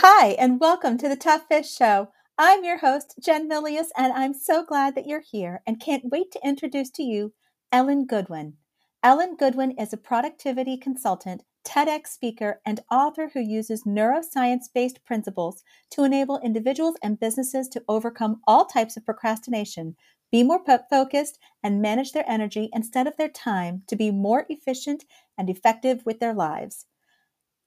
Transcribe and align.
Hi, 0.00 0.36
and 0.38 0.60
welcome 0.60 0.96
to 0.98 1.08
the 1.08 1.16
Tough 1.16 1.48
Fish 1.48 1.74
Show. 1.74 2.10
I'm 2.38 2.62
your 2.62 2.78
host, 2.78 3.16
Jen 3.20 3.50
Milius, 3.50 3.88
and 3.96 4.12
I'm 4.12 4.32
so 4.32 4.64
glad 4.64 4.94
that 4.94 5.08
you're 5.08 5.24
here 5.28 5.60
and 5.66 5.80
can't 5.80 6.12
wait 6.12 6.30
to 6.30 6.46
introduce 6.46 6.88
to 6.92 7.02
you 7.02 7.32
Ellen 7.72 8.06
Goodwin. 8.06 8.58
Ellen 9.02 9.34
Goodwin 9.36 9.72
is 9.72 9.92
a 9.92 9.96
productivity 9.96 10.76
consultant, 10.76 11.42
TEDx 11.66 12.06
speaker, 12.06 12.60
and 12.64 12.78
author 12.92 13.32
who 13.34 13.40
uses 13.40 13.82
neuroscience 13.82 14.66
based 14.72 15.04
principles 15.04 15.64
to 15.90 16.04
enable 16.04 16.38
individuals 16.44 16.94
and 17.02 17.18
businesses 17.18 17.66
to 17.70 17.82
overcome 17.88 18.40
all 18.46 18.66
types 18.66 18.96
of 18.96 19.04
procrastination, 19.04 19.96
be 20.30 20.44
more 20.44 20.60
focused, 20.88 21.40
and 21.64 21.82
manage 21.82 22.12
their 22.12 22.30
energy 22.30 22.70
instead 22.72 23.08
of 23.08 23.16
their 23.16 23.28
time 23.28 23.82
to 23.88 23.96
be 23.96 24.12
more 24.12 24.46
efficient 24.48 25.04
and 25.36 25.50
effective 25.50 26.06
with 26.06 26.20
their 26.20 26.34
lives. 26.34 26.86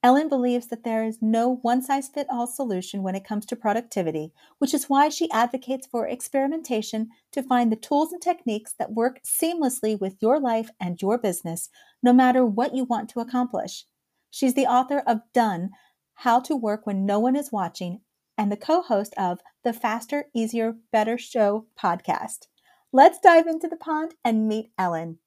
Ellen 0.04 0.30
believes 0.30 0.68
that 0.68 0.84
there 0.84 1.04
is 1.04 1.22
no 1.22 1.58
one 1.62 1.84
size 1.84 2.08
fits 2.08 2.30
all 2.32 2.48
solution 2.48 3.04
when 3.04 3.14
it 3.14 3.24
comes 3.24 3.46
to 3.46 3.56
productivity, 3.56 4.34
which 4.58 4.74
is 4.74 4.90
why 4.90 5.10
she 5.10 5.30
advocates 5.30 5.86
for 5.86 6.08
experimentation 6.08 7.10
to 7.32 7.44
find 7.44 7.72
the 7.72 7.76
tools 7.76 8.12
and 8.12 8.20
techniques 8.20 8.74
that 8.80 8.94
work 8.94 9.22
seamlessly 9.24 10.00
with 10.00 10.16
your 10.20 10.40
life 10.40 10.72
and 10.80 11.00
your 11.02 11.20
business, 11.20 11.70
no 12.02 12.14
matter 12.14 12.44
what 12.44 12.74
you 12.76 12.84
want 12.84 13.10
to 13.10 13.20
accomplish. 13.20 13.86
She's 14.32 14.56
the 14.56 14.66
author 14.66 15.04
of 15.06 15.22
Done 15.34 15.70
How 16.16 16.40
to 16.42 16.56
Work 16.56 16.88
When 16.88 17.06
No 17.06 17.20
One 17.20 17.36
Is 17.36 17.52
Watching 17.52 18.02
and 18.38 18.52
the 18.52 18.58
co 18.58 18.82
host 18.82 19.14
of 19.18 19.42
the 19.64 19.72
Faster, 19.72 20.26
Easier, 20.34 20.78
Better 20.92 21.18
Show 21.18 21.68
podcast. 21.80 22.48
Let's 22.92 23.20
dive 23.20 23.46
into 23.46 23.68
the 23.68 23.78
pond 23.78 24.16
and 24.26 24.48
meet 24.48 24.72
Ellen. 24.80 25.20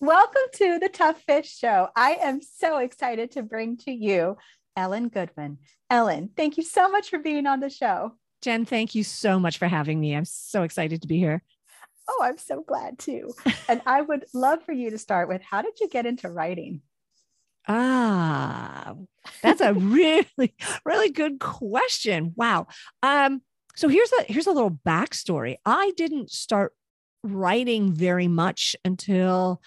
Welcome 0.00 0.42
to 0.56 0.78
the 0.78 0.90
Tough 0.90 1.22
Fish 1.22 1.56
Show. 1.56 1.88
I 1.96 2.18
am 2.22 2.42
so 2.42 2.76
excited 2.76 3.30
to 3.30 3.42
bring 3.42 3.78
to 3.78 3.90
you 3.90 4.36
Ellen 4.76 5.08
Goodwin. 5.08 5.56
Ellen, 5.88 6.28
thank 6.36 6.58
you 6.58 6.64
so 6.64 6.90
much 6.90 7.08
for 7.08 7.18
being 7.18 7.46
on 7.46 7.60
the 7.60 7.70
show. 7.70 8.12
Jen, 8.42 8.66
thank 8.66 8.94
you 8.94 9.02
so 9.02 9.40
much 9.40 9.56
for 9.56 9.68
having 9.68 9.98
me. 9.98 10.14
I'm 10.14 10.26
so 10.26 10.64
excited 10.64 11.00
to 11.00 11.08
be 11.08 11.16
here. 11.16 11.42
Oh, 12.10 12.20
I'm 12.22 12.36
so 12.36 12.62
glad 12.62 12.98
too. 12.98 13.32
and 13.70 13.80
I 13.86 14.02
would 14.02 14.26
love 14.34 14.62
for 14.64 14.72
you 14.72 14.90
to 14.90 14.98
start 14.98 15.28
with 15.28 15.40
how 15.40 15.62
did 15.62 15.80
you 15.80 15.88
get 15.88 16.04
into 16.04 16.28
writing? 16.28 16.82
Ah, 17.66 18.96
that's 19.42 19.62
a 19.62 19.72
really, 19.74 20.54
really 20.84 21.10
good 21.10 21.40
question. 21.40 22.34
Wow. 22.36 22.66
Um, 23.02 23.40
so 23.76 23.88
here's 23.88 24.12
a 24.20 24.24
here's 24.30 24.46
a 24.46 24.52
little 24.52 24.78
backstory. 24.86 25.56
I 25.64 25.92
didn't 25.96 26.30
start 26.30 26.74
writing 27.22 27.92
very 27.92 28.28
much 28.28 28.76
until 28.84 29.62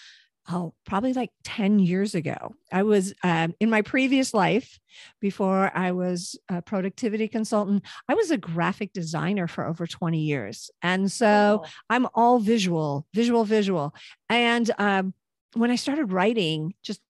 oh, 0.51 0.73
probably 0.85 1.13
like 1.13 1.31
10 1.43 1.79
years 1.79 2.15
ago. 2.15 2.55
I 2.71 2.83
was 2.83 3.13
um, 3.23 3.53
in 3.59 3.69
my 3.69 3.81
previous 3.81 4.33
life, 4.33 4.79
before 5.21 5.71
I 5.75 5.91
was 5.91 6.37
a 6.49 6.61
productivity 6.61 7.27
consultant, 7.27 7.83
I 8.07 8.15
was 8.15 8.31
a 8.31 8.37
graphic 8.37 8.91
designer 8.91 9.47
for 9.47 9.65
over 9.65 9.85
20 9.85 10.19
years. 10.19 10.71
And 10.81 11.11
so 11.11 11.61
oh. 11.63 11.69
I'm 11.89 12.07
all 12.15 12.39
visual, 12.39 13.05
visual, 13.13 13.45
visual. 13.45 13.93
And 14.27 14.69
um, 14.79 15.13
when 15.53 15.71
I 15.71 15.75
started 15.75 16.11
writing, 16.11 16.73
just, 16.83 17.01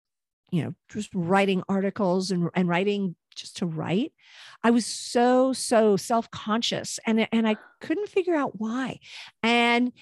you 0.52 0.64
know, 0.64 0.74
just 0.90 1.10
writing 1.14 1.64
articles 1.70 2.32
and, 2.32 2.50
and 2.56 2.68
writing 2.68 3.16
just 3.36 3.58
to 3.58 3.66
write, 3.66 4.12
I 4.64 4.72
was 4.72 4.86
so, 4.86 5.54
so 5.54 5.96
self 5.96 6.30
conscious 6.32 7.00
and, 7.06 7.28
and 7.32 7.48
I 7.48 7.56
couldn't 7.80 8.10
figure 8.10 8.36
out 8.36 8.60
why. 8.60 9.00
And 9.42 9.94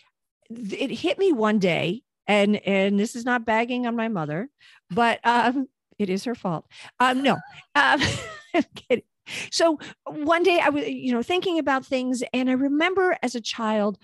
it 0.50 0.90
hit 0.90 1.20
me 1.20 1.34
one 1.34 1.60
day 1.60 2.04
and 2.28 2.58
and 2.68 3.00
this 3.00 3.16
is 3.16 3.26
not 3.26 3.46
bagging 3.46 3.88
on 3.88 3.96
my 3.96 4.08
mother, 4.08 4.50
but 4.90 5.20
um, 5.24 5.68
it 5.98 6.10
is 6.10 6.24
her 6.26 6.36
fault. 6.36 6.66
Um, 7.00 7.24
no, 7.24 7.34
um, 7.76 8.02
I'm 8.54 8.64
kidding. 8.76 9.04
So 9.52 9.78
one 10.06 10.44
day 10.44 10.60
I 10.60 10.70
was, 10.70 10.88
you 10.88 11.12
know, 11.12 11.24
thinking 11.24 11.60
about 11.60 11.86
things, 11.86 12.24
and 12.34 12.50
I 12.50 12.54
remember 12.54 13.18
as 13.22 13.36
a 13.36 13.42
child, 13.42 13.98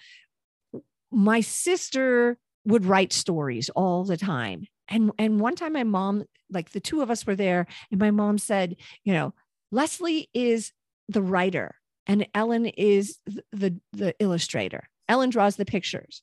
my 1.12 1.42
sister 1.42 2.38
would 2.66 2.86
write 2.86 3.14
stories 3.14 3.70
all 3.70 4.04
the 4.04 4.18
time. 4.18 4.66
And 4.88 5.12
and 5.18 5.40
one 5.40 5.56
time 5.56 5.74
my 5.74 5.84
mom, 5.84 6.26
like 6.50 6.72
the 6.72 6.80
two 6.80 7.02
of 7.02 7.10
us 7.10 7.26
were 7.26 7.36
there, 7.36 7.68
and 7.92 8.00
my 8.00 8.12
mom 8.12 8.38
said, 8.38 8.76
you 9.04 9.14
know, 9.14 9.34
Leslie 9.72 10.30
is 10.34 10.72
the 11.10 11.22
writer 11.22 11.76
and 12.06 12.28
Ellen 12.34 12.66
is 12.66 13.20
the 13.52 13.80
the 13.92 14.16
illustrator. 14.20 14.90
Ellen 15.08 15.30
draws 15.30 15.56
the 15.56 15.66
pictures. 15.66 16.22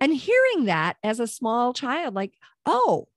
And 0.00 0.14
hearing 0.14 0.66
that 0.66 0.96
as 1.02 1.20
a 1.20 1.26
small 1.26 1.72
child, 1.72 2.14
like, 2.14 2.32
oh, 2.64 3.08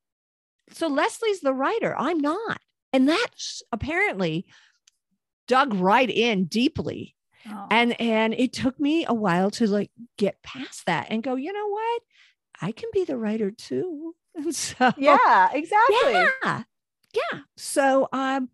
so 0.72 0.88
Leslie's 0.88 1.42
the 1.42 1.54
writer, 1.54 1.96
I'm 1.98 2.20
not. 2.20 2.62
And 2.94 3.08
that's 3.08 3.64
apparently 3.72 4.46
dug 5.48 5.74
right 5.74 6.10
in 6.10 6.46
deeply. 6.46 7.16
Oh. 7.50 7.68
And 7.72 8.00
and 8.00 8.34
it 8.34 8.54
took 8.54 8.80
me 8.80 9.06
a 9.08 9.14
while 9.14 9.52
to 9.52 9.68
like 9.68 9.92
get 10.18 10.42
past 10.44 10.86
that 10.86 11.08
and 11.10 11.24
go, 11.24 11.36
you 11.36 11.54
know 11.54 11.68
what? 11.68 12.02
I 12.62 12.72
can 12.72 12.90
be 12.94 13.06
the 13.06 13.18
writer 13.18 13.52
too. 13.52 14.16
And 14.36 14.56
so 14.56 14.94
Yeah, 14.96 15.50
exactly. 15.52 16.14
Yeah. 16.14 16.64
Yeah. 17.14 17.40
So 17.58 18.08
um 18.14 18.50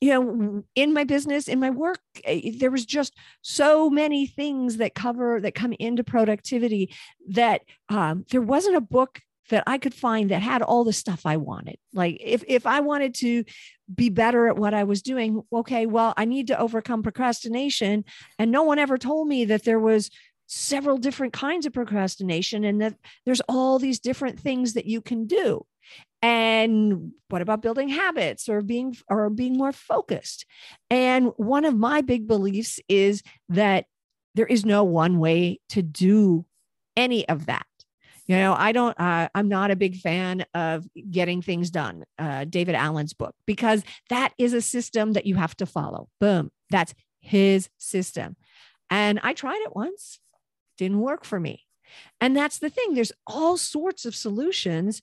you 0.00 0.10
know 0.10 0.62
in 0.74 0.92
my 0.92 1.04
business 1.04 1.48
in 1.48 1.58
my 1.58 1.70
work 1.70 2.00
eh, 2.24 2.52
there 2.58 2.70
was 2.70 2.86
just 2.86 3.14
so 3.42 3.90
many 3.90 4.26
things 4.26 4.76
that 4.76 4.94
cover 4.94 5.40
that 5.40 5.54
come 5.54 5.74
into 5.78 6.04
productivity 6.04 6.94
that 7.28 7.62
um, 7.88 8.24
there 8.30 8.42
wasn't 8.42 8.76
a 8.76 8.80
book 8.80 9.20
that 9.48 9.64
I 9.66 9.78
could 9.78 9.94
find 9.94 10.30
that 10.30 10.42
had 10.42 10.62
all 10.62 10.84
the 10.84 10.92
stuff 10.92 11.24
I 11.24 11.36
wanted. 11.36 11.78
Like 11.92 12.18
if 12.20 12.44
if 12.46 12.66
I 12.66 12.80
wanted 12.80 13.14
to 13.16 13.44
be 13.92 14.10
better 14.10 14.48
at 14.48 14.56
what 14.56 14.74
I 14.74 14.84
was 14.84 15.02
doing, 15.02 15.42
okay, 15.52 15.86
well, 15.86 16.12
I 16.16 16.26
need 16.26 16.48
to 16.48 16.58
overcome 16.58 17.02
procrastination 17.02 18.04
and 18.38 18.50
no 18.50 18.62
one 18.62 18.78
ever 18.78 18.98
told 18.98 19.28
me 19.28 19.46
that 19.46 19.64
there 19.64 19.80
was 19.80 20.10
several 20.46 20.96
different 20.96 21.32
kinds 21.32 21.66
of 21.66 21.72
procrastination 21.72 22.64
and 22.64 22.80
that 22.80 22.94
there's 23.26 23.42
all 23.48 23.78
these 23.78 24.00
different 24.00 24.40
things 24.40 24.72
that 24.74 24.86
you 24.86 25.00
can 25.00 25.26
do 25.26 25.64
and 26.20 27.12
what 27.28 27.42
about 27.42 27.62
building 27.62 27.88
habits 27.88 28.48
or 28.48 28.60
being 28.60 28.96
or 29.08 29.30
being 29.30 29.56
more 29.56 29.72
focused? 29.72 30.46
And 30.90 31.30
one 31.36 31.64
of 31.64 31.76
my 31.76 32.00
big 32.00 32.26
beliefs 32.26 32.80
is 32.88 33.22
that 33.48 33.86
there 34.34 34.46
is 34.46 34.64
no 34.64 34.84
one 34.84 35.18
way 35.18 35.60
to 35.70 35.82
do 35.82 36.44
any 36.96 37.28
of 37.28 37.46
that. 37.46 37.64
You 38.26 38.36
know 38.36 38.54
i 38.58 38.72
don't 38.72 39.00
uh, 39.00 39.30
i'm 39.34 39.48
not 39.48 39.70
a 39.70 39.76
big 39.76 39.96
fan 39.96 40.44
of 40.52 40.86
getting 41.10 41.40
things 41.40 41.70
done 41.70 42.04
uh, 42.18 42.44
david 42.44 42.74
allen's 42.74 43.14
book 43.14 43.34
because 43.46 43.82
that 44.10 44.34
is 44.36 44.52
a 44.52 44.60
system 44.60 45.14
that 45.14 45.24
you 45.24 45.36
have 45.36 45.56
to 45.56 45.64
follow. 45.64 46.10
Boom 46.20 46.50
that's 46.68 46.92
his 47.20 47.70
system. 47.78 48.36
And 48.90 49.18
i 49.22 49.32
tried 49.32 49.62
it 49.62 49.74
once 49.74 50.20
didn't 50.76 51.00
work 51.00 51.24
for 51.24 51.40
me. 51.40 51.64
And 52.20 52.36
that's 52.36 52.58
the 52.58 52.70
thing 52.70 52.94
there's 52.94 53.12
all 53.26 53.56
sorts 53.56 54.04
of 54.04 54.14
solutions 54.14 55.00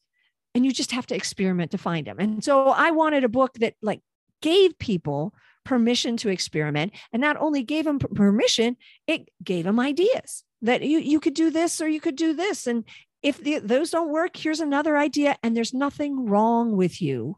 and 0.55 0.65
you 0.65 0.71
just 0.71 0.91
have 0.91 1.05
to 1.07 1.15
experiment 1.15 1.71
to 1.71 1.77
find 1.77 2.07
them. 2.07 2.17
And 2.17 2.43
so 2.43 2.69
I 2.69 2.91
wanted 2.91 3.25
a 3.25 3.29
book 3.29 3.53
that 3.59 3.75
like 3.81 4.01
gave 4.41 4.79
people 4.79 5.33
permission 5.65 6.15
to 6.17 6.29
experiment 6.29 6.93
and 7.11 7.21
not 7.21 7.35
only 7.37 7.61
gave 7.61 7.85
them 7.85 7.99
permission, 7.99 8.77
it 9.05 9.27
gave 9.43 9.65
them 9.65 9.79
ideas 9.79 10.43
that 10.61 10.81
you, 10.81 10.99
you 10.99 11.19
could 11.19 11.33
do 11.33 11.51
this 11.51 11.81
or 11.81 11.87
you 11.89 11.99
could 11.99 12.15
do 12.15 12.33
this. 12.33 12.67
And 12.67 12.85
if 13.21 13.37
the, 13.37 13.59
those 13.59 13.91
don't 13.91 14.11
work, 14.11 14.37
here's 14.37 14.61
another 14.61 14.97
idea. 14.97 15.37
And 15.43 15.55
there's 15.55 15.73
nothing 15.73 16.25
wrong 16.25 16.77
with 16.77 17.01
you 17.01 17.37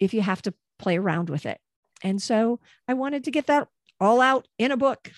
if 0.00 0.14
you 0.14 0.22
have 0.22 0.42
to 0.42 0.54
play 0.78 0.96
around 0.96 1.28
with 1.28 1.44
it. 1.44 1.58
And 2.02 2.22
so 2.22 2.60
I 2.88 2.94
wanted 2.94 3.24
to 3.24 3.30
get 3.30 3.46
that 3.48 3.68
all 4.00 4.20
out 4.20 4.48
in 4.58 4.72
a 4.72 4.76
book. 4.76 5.12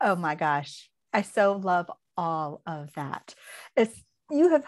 Oh 0.00 0.16
my 0.16 0.34
gosh. 0.34 0.90
I 1.12 1.22
so 1.22 1.56
love 1.56 1.90
all 2.16 2.62
of 2.66 2.92
that. 2.94 3.34
It's 3.76 4.02
you 4.30 4.50
have 4.50 4.64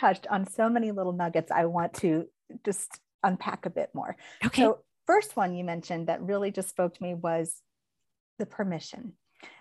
touched 0.00 0.26
on 0.28 0.46
so 0.46 0.68
many 0.68 0.92
little 0.92 1.12
nuggets 1.12 1.50
I 1.50 1.66
want 1.66 1.94
to 1.94 2.26
just 2.64 3.00
unpack 3.22 3.66
a 3.66 3.70
bit 3.70 3.90
more. 3.94 4.16
Okay. 4.44 4.62
So, 4.62 4.78
first 5.06 5.36
one 5.36 5.54
you 5.54 5.64
mentioned 5.64 6.06
that 6.06 6.22
really 6.22 6.50
just 6.50 6.68
spoke 6.68 6.94
to 6.94 7.02
me 7.02 7.14
was 7.14 7.62
the 8.38 8.46
permission. 8.46 9.12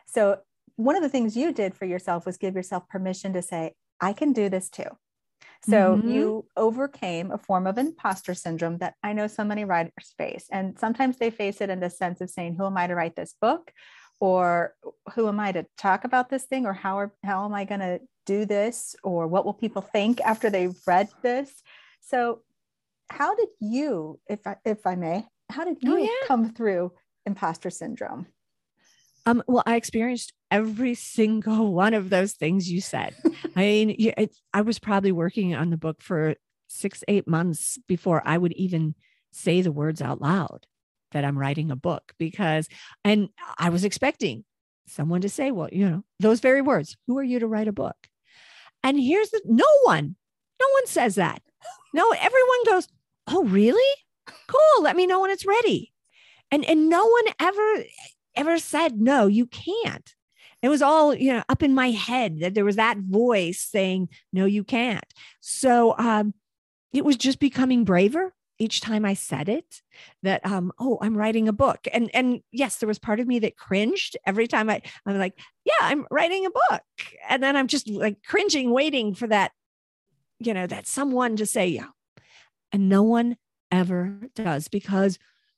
So, 0.05 0.39
one 0.75 0.95
of 0.95 1.01
the 1.01 1.09
things 1.09 1.35
you 1.35 1.51
did 1.51 1.75
for 1.75 1.85
yourself 1.85 2.25
was 2.25 2.37
give 2.37 2.55
yourself 2.55 2.87
permission 2.87 3.33
to 3.33 3.41
say, 3.41 3.73
I 3.99 4.13
can 4.13 4.31
do 4.31 4.47
this 4.47 4.69
too. 4.69 4.89
So 5.63 5.97
mm-hmm. 5.97 6.09
you 6.09 6.45
overcame 6.55 7.31
a 7.31 7.37
form 7.37 7.67
of 7.67 7.77
imposter 7.77 8.33
syndrome 8.33 8.77
that 8.77 8.93
I 9.03 9.11
know 9.13 9.27
so 9.27 9.43
many 9.43 9.65
writers 9.65 10.13
face. 10.17 10.45
And 10.51 10.79
sometimes 10.79 11.17
they 11.17 11.31
face 11.31 11.59
it 11.59 11.69
in 11.69 11.81
the 11.81 11.89
sense 11.89 12.21
of 12.21 12.29
saying, 12.29 12.55
Who 12.55 12.65
am 12.65 12.77
I 12.77 12.87
to 12.87 12.95
write 12.95 13.15
this 13.15 13.35
book? 13.41 13.71
Or 14.21 14.73
who 15.15 15.27
am 15.27 15.39
I 15.39 15.51
to 15.51 15.65
talk 15.77 16.03
about 16.03 16.29
this 16.29 16.43
thing? 16.43 16.65
Or 16.65 16.73
how, 16.73 16.99
are, 16.99 17.13
how 17.23 17.45
am 17.45 17.53
I 17.53 17.65
going 17.65 17.81
to 17.81 17.99
do 18.29 18.45
this 18.45 18.95
or 19.03 19.25
what 19.27 19.43
will 19.43 19.55
people 19.55 19.81
think 19.81 20.21
after 20.21 20.51
they've 20.51 20.79
read 20.85 21.09
this 21.23 21.49
so 21.99 22.41
how 23.09 23.35
did 23.35 23.49
you 23.59 24.19
if 24.27 24.45
i 24.45 24.55
if 24.63 24.85
i 24.85 24.95
may 24.95 25.25
how 25.49 25.65
did 25.65 25.77
oh, 25.85 25.87
you 25.87 25.93
oh, 25.95 25.97
yeah. 25.97 26.27
come 26.27 26.53
through 26.53 26.91
imposter 27.25 27.71
syndrome 27.71 28.27
um, 29.25 29.43
well, 29.47 29.63
I 29.65 29.75
experienced 29.75 30.33
every 30.49 30.95
single 30.95 31.73
one 31.85 31.93
of 31.93 32.09
those 32.09 32.33
things 32.33 32.71
you 32.71 32.81
said. 32.81 33.13
I 33.55 33.59
mean, 33.59 33.95
it, 33.99 34.35
I 34.53 34.61
was 34.61 34.79
probably 34.79 35.11
working 35.11 35.53
on 35.53 35.69
the 35.69 35.77
book 35.77 36.01
for 36.01 36.35
six, 36.67 37.03
eight 37.07 37.27
months 37.27 37.77
before 37.87 38.23
I 38.25 38.37
would 38.37 38.53
even 38.53 38.95
say 39.31 39.61
the 39.61 39.73
words 39.73 40.01
out 40.01 40.21
loud 40.21 40.65
that 41.11 41.25
I'm 41.25 41.37
writing 41.37 41.69
a 41.69 41.75
book 41.75 42.13
because, 42.17 42.69
and 43.03 43.29
I 43.57 43.69
was 43.69 43.83
expecting 43.83 44.45
someone 44.87 45.21
to 45.21 45.29
say, 45.29 45.51
well, 45.51 45.69
you 45.71 45.87
know, 45.87 46.03
those 46.19 46.39
very 46.39 46.61
words, 46.61 46.97
who 47.07 47.17
are 47.17 47.23
you 47.23 47.39
to 47.39 47.47
write 47.47 47.67
a 47.67 47.73
book? 47.73 47.95
And 48.83 48.99
here's 48.99 49.29
the 49.29 49.41
no 49.45 49.67
one, 49.83 50.15
no 50.59 50.67
one 50.73 50.87
says 50.87 51.15
that. 51.15 51.41
No, 51.93 52.11
everyone 52.11 52.65
goes, 52.65 52.87
oh, 53.27 53.43
really? 53.45 53.95
Cool. 54.47 54.83
Let 54.83 54.95
me 54.95 55.07
know 55.07 55.21
when 55.21 55.31
it's 55.31 55.45
ready. 55.45 55.91
And, 56.51 56.65
and 56.65 56.89
no 56.89 57.05
one 57.05 57.33
ever, 57.39 57.83
ever 58.35 58.59
said, 58.59 58.99
no, 58.99 59.27
you 59.27 59.47
can't. 59.47 60.13
It 60.61 60.69
was 60.69 60.81
all, 60.81 61.15
you 61.15 61.33
know, 61.33 61.43
up 61.47 61.63
in 61.63 61.73
my 61.73 61.91
head 61.91 62.39
that 62.39 62.53
there 62.53 62.65
was 62.65 62.75
that 62.75 62.97
voice 62.97 63.61
saying, 63.61 64.09
no, 64.33 64.45
you 64.45 64.63
can't. 64.63 65.05
So 65.39 65.95
um, 65.97 66.33
it 66.91 67.05
was 67.05 67.15
just 67.15 67.39
becoming 67.39 67.85
braver 67.85 68.33
each 68.59 68.81
time 68.81 69.05
I 69.05 69.13
said 69.13 69.49
it 69.49 69.81
that 70.23 70.45
um 70.45 70.71
oh 70.79 70.97
I'm 71.01 71.17
writing 71.17 71.47
a 71.47 71.53
book. 71.53 71.87
And 71.91 72.09
and 72.13 72.41
yes 72.51 72.77
there 72.77 72.87
was 72.87 72.99
part 72.99 73.19
of 73.19 73.27
me 73.27 73.39
that 73.39 73.57
cringed 73.57 74.17
every 74.25 74.47
time 74.47 74.69
I 74.69 74.81
I'm 75.05 75.17
like 75.17 75.39
yeah 75.65 75.73
I'm 75.81 76.05
writing 76.11 76.45
a 76.45 76.51
book. 76.51 76.83
And 77.27 77.41
then 77.41 77.55
I'm 77.55 77.67
just 77.67 77.89
like 77.89 78.23
cringing 78.23 78.71
waiting 78.71 79.13
for 79.13 79.27
that 79.27 79.51
you 80.39 80.53
know 80.53 80.67
that 80.67 80.87
someone 80.87 81.35
to 81.37 81.45
say 81.45 81.67
yeah. 81.67 81.87
And 82.71 82.87
no 82.87 83.01
one 83.01 83.37
ever 83.71 84.19
does 84.35 84.67
because 84.67 85.17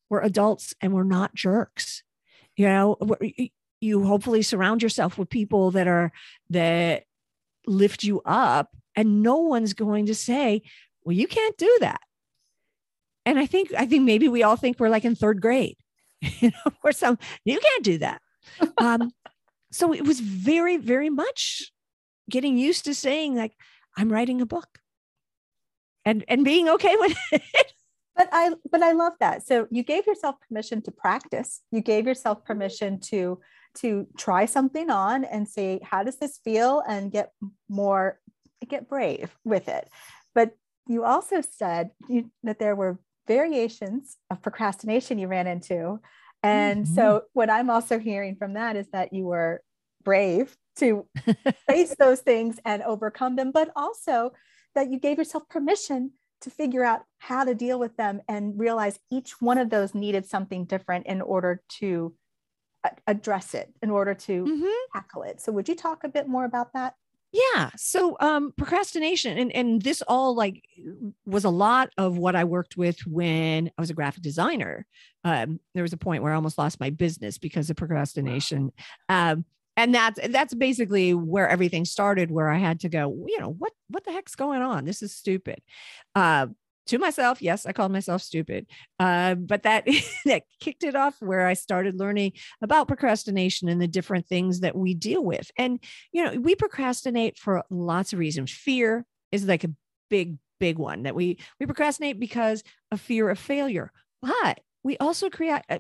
we're 0.10 0.22
adults 0.22 0.74
and 0.82 0.94
we're 0.94 1.04
not 1.04 1.36
jerks 1.36 2.04
you 2.56 2.68
know? 2.68 2.98
You 3.80 4.06
hopefully 4.06 4.44
surround 4.44 4.84
yourself 4.84 5.18
with 5.18 5.30
people 5.30 5.72
that 5.72 5.88
are 5.88 6.12
that 6.52 7.06
lift 7.66 8.04
you 8.04 8.22
up 8.26 8.76
and 8.96 9.24
no 9.24 9.38
one's 9.38 9.74
going 9.74 10.08
to 10.08 10.16
say 10.16 10.62
well 11.04 11.16
you 11.16 11.28
can't 11.28 11.58
do 11.58 11.78
that 11.80 12.02
and 13.26 13.40
I 13.40 13.46
think 13.46 13.74
I 13.78 13.86
think 13.86 14.04
maybe 14.04 14.28
we 14.28 14.44
all 14.44 14.56
think 14.56 14.80
we're 14.80 14.90
like 14.90 15.06
in 15.06 15.16
third 15.16 15.42
grade, 15.42 15.78
you 16.22 16.50
know, 16.50 16.72
or 16.84 16.92
some 16.92 17.18
you 17.46 17.60
can't 17.60 17.84
do 17.84 17.98
that. 18.00 18.22
Um, 18.80 19.12
so 19.72 19.94
it 19.94 20.04
was 20.04 20.20
very, 20.20 20.78
very 20.78 21.10
much 21.12 21.72
getting 22.30 22.58
used 22.58 22.86
to 22.86 22.96
saying 22.96 23.36
like, 23.36 23.54
I'm 23.96 24.12
writing 24.12 24.42
a 24.42 24.46
book 24.46 24.80
and 26.06 26.26
and 26.28 26.44
being 26.44 26.68
okay 26.70 26.96
with 26.98 27.16
it. 27.32 27.74
But 28.16 28.30
I 28.32 28.52
but 28.70 28.82
I 28.82 28.92
love 28.92 29.14
that. 29.20 29.46
So 29.46 29.68
you 29.72 29.84
gave 29.84 30.06
yourself 30.06 30.36
permission 30.48 30.82
to 30.84 30.92
practice. 30.92 31.62
You 31.72 31.82
gave 31.82 32.06
yourself 32.06 32.44
permission 32.44 33.00
to 33.12 33.40
to 33.76 34.08
try 34.18 34.46
something 34.46 34.90
on 34.90 35.24
and 35.24 35.48
say, 35.48 35.80
how 35.84 36.04
does 36.04 36.18
this 36.18 36.40
feel? 36.44 36.84
And 36.88 37.12
get 37.12 37.32
more, 37.70 38.20
get 38.68 38.90
brave 38.90 39.36
with 39.46 39.70
it. 39.70 39.88
But 40.36 40.52
you 40.88 41.06
also 41.06 41.42
said 41.42 41.92
you, 42.10 42.30
that 42.44 42.60
there 42.60 42.76
were 42.76 43.00
variations 43.28 44.18
of 44.30 44.42
procrastination 44.42 45.20
you 45.20 45.28
ran 45.28 45.48
into. 45.48 46.00
And 46.44 46.86
mm-hmm. 46.86 46.96
so, 46.96 47.24
what 47.34 47.50
I'm 47.50 47.70
also 47.70 48.00
hearing 48.00 48.36
from 48.36 48.54
that 48.54 48.76
is 48.76 48.88
that 48.90 49.14
you 49.14 49.26
were 49.26 49.62
brave 50.04 50.56
to 50.78 51.06
face 51.68 51.96
those 52.00 52.22
things 52.22 52.60
and 52.66 52.82
overcome 52.84 53.36
them, 53.36 53.52
but 53.52 53.72
also 53.76 54.34
that 54.74 54.90
you 54.90 55.00
gave 55.00 55.18
yourself 55.18 55.48
permission 55.50 56.12
to 56.42 56.50
figure 56.50 56.84
out 56.84 57.04
how 57.20 57.44
to 57.44 57.54
deal 57.54 57.78
with 57.80 57.96
them 57.98 58.22
and 58.28 58.60
realize 58.60 59.00
each 59.12 59.40
one 59.42 59.60
of 59.60 59.70
those 59.70 59.94
needed 59.94 60.26
something 60.26 60.66
different 60.66 61.06
in 61.06 61.22
order 61.22 61.62
to 61.70 62.16
address 63.06 63.54
it, 63.54 63.72
in 63.84 63.92
order 63.92 64.16
to 64.16 64.44
mm-hmm. 64.44 64.94
tackle 64.94 65.24
it. 65.24 65.40
So, 65.40 65.52
would 65.52 65.70
you 65.70 65.76
talk 65.76 66.04
a 66.04 66.10
bit 66.10 66.28
more 66.28 66.46
about 66.46 66.74
that? 66.74 66.96
Yeah. 67.32 67.70
So 67.78 68.18
um 68.20 68.54
procrastination 68.58 69.38
and 69.38 69.52
and 69.56 69.82
this 69.82 70.02
all 70.08 70.36
like 70.36 70.64
was 71.26 71.46
a 71.46 71.50
lot 71.50 71.90
of 71.98 72.18
what 72.18 72.36
I 72.36 72.44
worked 72.44 72.76
with 72.76 73.00
when 73.08 73.72
I 73.78 73.82
was 73.82 73.90
a 73.90 73.94
graphic 73.94 74.24
designer. 74.24 74.86
Um 75.24 75.60
there 75.74 75.84
was 75.84 75.94
a 75.94 75.98
point 75.98 76.24
where 76.24 76.34
I 76.34 76.36
almost 76.36 76.58
lost 76.58 76.80
my 76.80 76.90
business 76.90 77.38
because 77.38 77.70
of 77.70 77.78
procrastination. 77.78 78.72
Wow. 79.10 79.32
Um 79.32 79.46
and 79.78 79.96
that's 79.96 80.20
that's 80.30 80.54
basically 80.54 81.14
where 81.14 81.48
everything 81.48 81.86
started 81.86 82.30
where 82.32 82.50
I 82.50 82.58
had 82.58 82.82
to 82.82 82.90
go, 82.90 83.26
you 83.28 83.40
know, 83.40 83.50
what 83.50 83.72
what 83.88 84.04
the 84.04 84.12
heck's 84.12 84.36
going 84.36 84.62
on? 84.62 84.84
This 84.84 85.02
is 85.02 85.16
stupid. 85.16 85.62
Uh 86.14 86.48
to 86.88 86.98
myself 86.98 87.42
yes 87.42 87.66
i 87.66 87.72
called 87.72 87.92
myself 87.92 88.22
stupid 88.22 88.66
uh, 89.00 89.36
but 89.36 89.64
that 89.64 89.88
that 90.26 90.44
kicked 90.60 90.84
it 90.84 90.96
off 90.96 91.16
where 91.20 91.48
i 91.48 91.54
started 91.54 92.00
learning 92.00 92.32
about 92.62 92.88
procrastination 92.88 93.70
and 93.70 93.82
the 93.82 93.88
different 93.88 94.28
things 94.28 94.60
that 94.62 94.76
we 94.76 94.94
deal 94.94 95.24
with. 95.24 95.52
And 95.58 95.80
you 96.12 96.24
know 96.24 96.40
we 96.40 96.56
procrastinate 96.56 97.38
for 97.38 97.64
lots 97.70 98.14
of 98.14 98.20
reasons. 98.20 98.52
Fear 98.52 99.06
is 99.32 99.46
like 99.46 99.64
a 99.64 99.72
big 100.10 100.38
big 100.60 100.78
one 100.78 101.04
that 101.04 101.16
we 101.16 101.40
we 101.60 101.66
procrastinate 101.66 102.20
because 102.20 102.64
of 102.92 103.02
fear 103.02 103.30
of 103.30 103.40
failure 103.40 103.92
but 104.22 104.60
we 104.84 104.96
also 104.98 105.30
create 105.30 105.62
uh, 105.70 105.80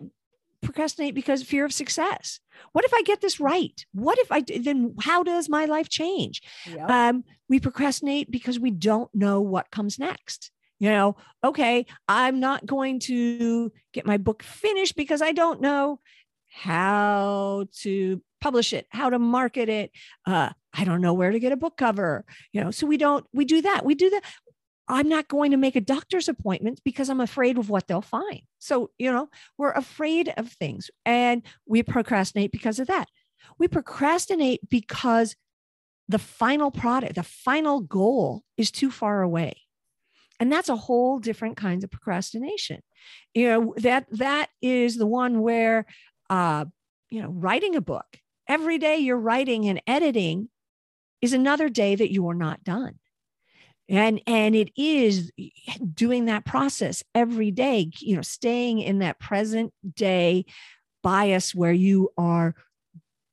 procrastinate 0.63 1.15
because 1.15 1.43
fear 1.43 1.65
of 1.65 1.73
success. 1.73 2.39
What 2.71 2.85
if 2.85 2.93
i 2.93 3.01
get 3.03 3.21
this 3.21 3.39
right? 3.39 3.85
What 3.93 4.17
if 4.19 4.31
i 4.31 4.41
then 4.41 4.95
how 5.01 5.23
does 5.23 5.49
my 5.49 5.65
life 5.65 5.89
change? 5.89 6.41
Yep. 6.67 6.89
um, 6.89 7.23
we 7.49 7.59
procrastinate 7.59 8.31
because 8.31 8.59
we 8.59 8.71
don't 8.71 9.13
know 9.13 9.41
what 9.41 9.71
comes 9.71 9.99
next 9.99 10.51
you 10.81 10.89
know, 10.89 11.15
okay, 11.43 11.85
I'm 12.07 12.39
not 12.39 12.65
going 12.65 12.99
to 13.01 13.71
get 13.93 14.07
my 14.07 14.17
book 14.17 14.41
finished 14.41 14.95
because 14.95 15.21
I 15.21 15.31
don't 15.31 15.61
know 15.61 15.99
how 16.49 17.67
to 17.81 18.19
publish 18.41 18.73
it, 18.73 18.87
how 18.89 19.11
to 19.11 19.19
market 19.19 19.69
it. 19.69 19.91
Uh, 20.25 20.49
I 20.73 20.83
don't 20.83 21.01
know 21.01 21.13
where 21.13 21.29
to 21.29 21.39
get 21.39 21.51
a 21.51 21.57
book 21.57 21.77
cover, 21.77 22.25
you 22.51 22.63
know, 22.63 22.71
so 22.71 22.87
we 22.87 22.97
don't, 22.97 23.23
we 23.31 23.45
do 23.45 23.61
that. 23.61 23.85
We 23.85 23.93
do 23.93 24.09
that. 24.09 24.23
I'm 24.87 25.07
not 25.07 25.27
going 25.27 25.51
to 25.51 25.57
make 25.57 25.75
a 25.75 25.81
doctor's 25.81 26.27
appointment 26.27 26.81
because 26.83 27.11
I'm 27.11 27.21
afraid 27.21 27.59
of 27.59 27.69
what 27.69 27.87
they'll 27.87 28.01
find. 28.01 28.41
So, 28.57 28.89
you 28.97 29.11
know, 29.11 29.29
we're 29.59 29.73
afraid 29.73 30.33
of 30.35 30.51
things 30.51 30.89
and 31.05 31.43
we 31.67 31.83
procrastinate 31.83 32.51
because 32.51 32.79
of 32.79 32.87
that. 32.87 33.07
We 33.59 33.67
procrastinate 33.67 34.67
because 34.67 35.35
the 36.09 36.17
final 36.17 36.71
product, 36.71 37.13
the 37.13 37.23
final 37.23 37.81
goal 37.81 38.41
is 38.57 38.71
too 38.71 38.89
far 38.89 39.21
away 39.21 39.61
and 40.41 40.51
that's 40.51 40.69
a 40.69 40.75
whole 40.75 41.19
different 41.19 41.55
kinds 41.55 41.83
of 41.83 41.91
procrastination. 41.91 42.81
You 43.35 43.47
know 43.47 43.73
that 43.77 44.07
that 44.13 44.49
is 44.61 44.97
the 44.97 45.05
one 45.05 45.41
where 45.41 45.85
uh 46.29 46.65
you 47.09 47.21
know 47.21 47.29
writing 47.29 47.75
a 47.75 47.81
book 47.81 48.17
every 48.47 48.79
day 48.79 48.97
you're 48.97 49.17
writing 49.17 49.69
and 49.69 49.81
editing 49.85 50.49
is 51.21 51.31
another 51.31 51.69
day 51.69 51.95
that 51.95 52.11
you 52.11 52.27
are 52.27 52.35
not 52.35 52.63
done. 52.63 52.95
And 53.87 54.19
and 54.25 54.55
it 54.55 54.71
is 54.75 55.31
doing 55.93 56.25
that 56.25 56.43
process 56.43 57.03
every 57.13 57.51
day 57.51 57.91
you 57.99 58.15
know 58.15 58.23
staying 58.23 58.79
in 58.79 58.99
that 58.99 59.19
present 59.19 59.73
day 59.95 60.45
bias 61.03 61.53
where 61.53 61.71
you 61.71 62.09
are 62.17 62.55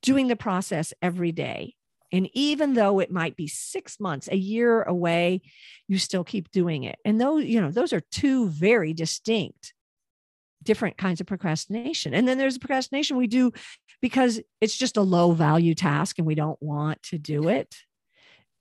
doing 0.03 0.29
the 0.29 0.37
process 0.37 0.93
every 1.01 1.33
day 1.33 1.75
and 2.13 2.29
even 2.33 2.75
though 2.75 3.01
it 3.01 3.11
might 3.11 3.37
be 3.37 3.47
six 3.47 4.01
months, 4.01 4.29
a 4.31 4.37
year 4.37 4.83
away, 4.83 5.43
you 5.89 5.99
still 5.99 6.25
keep 6.25 6.51
doing 6.51 6.85
it. 6.85 6.99
And 7.05 7.21
those, 7.21 7.45
you 7.45 7.61
know, 7.61 7.71
those 7.71 7.93
are 7.93 8.01
two 8.11 8.49
very 8.49 8.95
distinct, 8.95 9.75
different 10.63 10.97
kinds 10.97 11.21
of 11.21 11.27
procrastination. 11.27 12.15
And 12.15 12.27
then 12.27 12.39
there's 12.39 12.59
procrastination 12.59 13.17
we 13.17 13.27
do 13.27 13.53
because 14.01 14.41
it's 14.61 14.77
just 14.77 14.97
a 14.97 15.03
low 15.03 15.33
value 15.33 15.75
task 15.75 16.19
and 16.19 16.27
we 16.27 16.35
don't 16.35 16.61
want 16.63 17.03
to 17.05 17.19
do 17.19 17.49
it. 17.49 17.75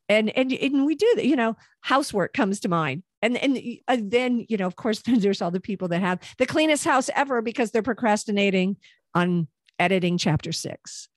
And, 0.10 0.30
and, 0.30 0.52
and 0.52 0.86
we 0.86 0.96
do 0.96 1.14
that, 1.16 1.26
you 1.26 1.36
know, 1.36 1.56
housework 1.82 2.34
comes 2.34 2.62
to 2.62 2.70
mind. 2.70 3.04
And, 3.22 3.38
and 3.38 3.60
uh, 3.88 3.98
then, 4.00 4.46
you 4.50 4.58
know, 4.58 4.68
of 4.68 4.76
course, 4.76 5.02
there's 5.06 5.42
all 5.42 5.52
the 5.52 5.60
people 5.62 5.88
that 5.90 6.02
have 6.02 6.20
the 6.38 6.46
cleanest 6.46 6.84
house 6.84 7.10
ever 7.16 7.42
because 7.42 7.72
they're 7.72 7.82
procrastinating 7.82 8.78
on 9.14 9.48
editing 9.80 10.18
chapter 10.18 10.52
six. 10.52 11.08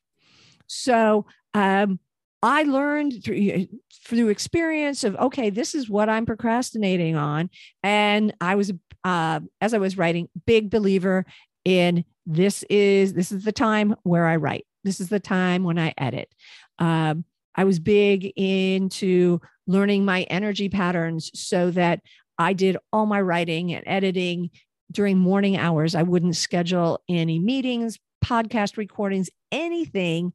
So, 0.67 1.27
um, 1.55 1.99
I 2.43 2.63
learned 2.63 3.23
through 3.25 3.67
through 4.07 4.29
experience 4.29 5.05
of 5.05 5.17
okay, 5.17 5.51
this 5.51 5.75
is 5.75 5.91
what 5.91 6.09
I'm 6.09 6.27
procrastinating 6.27 7.17
on, 7.17 7.51
and 7.83 8.35
I 8.41 8.55
was 8.55 8.73
uh, 9.05 9.41
as 9.61 9.75
I 9.75 9.79
was 9.79 9.99
writing, 9.99 10.29
big 10.47 10.71
believer 10.71 11.27
in 11.65 12.05
this 12.27 12.63
is 12.65 13.13
this 13.13 13.33
is 13.33 13.45
the 13.45 13.53
time 13.53 13.95
where 14.03 14.27
I 14.27 14.37
write. 14.37 14.67
This 14.85 15.01
is 15.01 15.09
the 15.09 15.21
time 15.21 15.65
when 15.65 15.79
I 15.79 15.93
edit. 15.99 16.35
Um, 16.79 17.25
I 17.55 17.65
was 17.65 17.79
big 17.79 18.33
into 18.37 19.41
learning 19.67 20.05
my 20.05 20.23
energy 20.23 20.69
patterns 20.69 21.31
so 21.35 21.71
that 21.73 22.01
I 22.39 22.55
did 22.55 22.79
all 22.93 23.07
my 23.07 23.21
writing 23.21 23.75
and 23.75 23.85
editing 23.87 24.51
during 24.91 25.19
morning 25.19 25.57
hours. 25.57 25.95
I 25.95 26.03
wouldn't 26.03 26.37
schedule 26.37 27.03
any 27.09 27.39
meetings, 27.39 27.99
podcast 28.25 28.77
recordings, 28.77 29.29
anything 29.53 30.33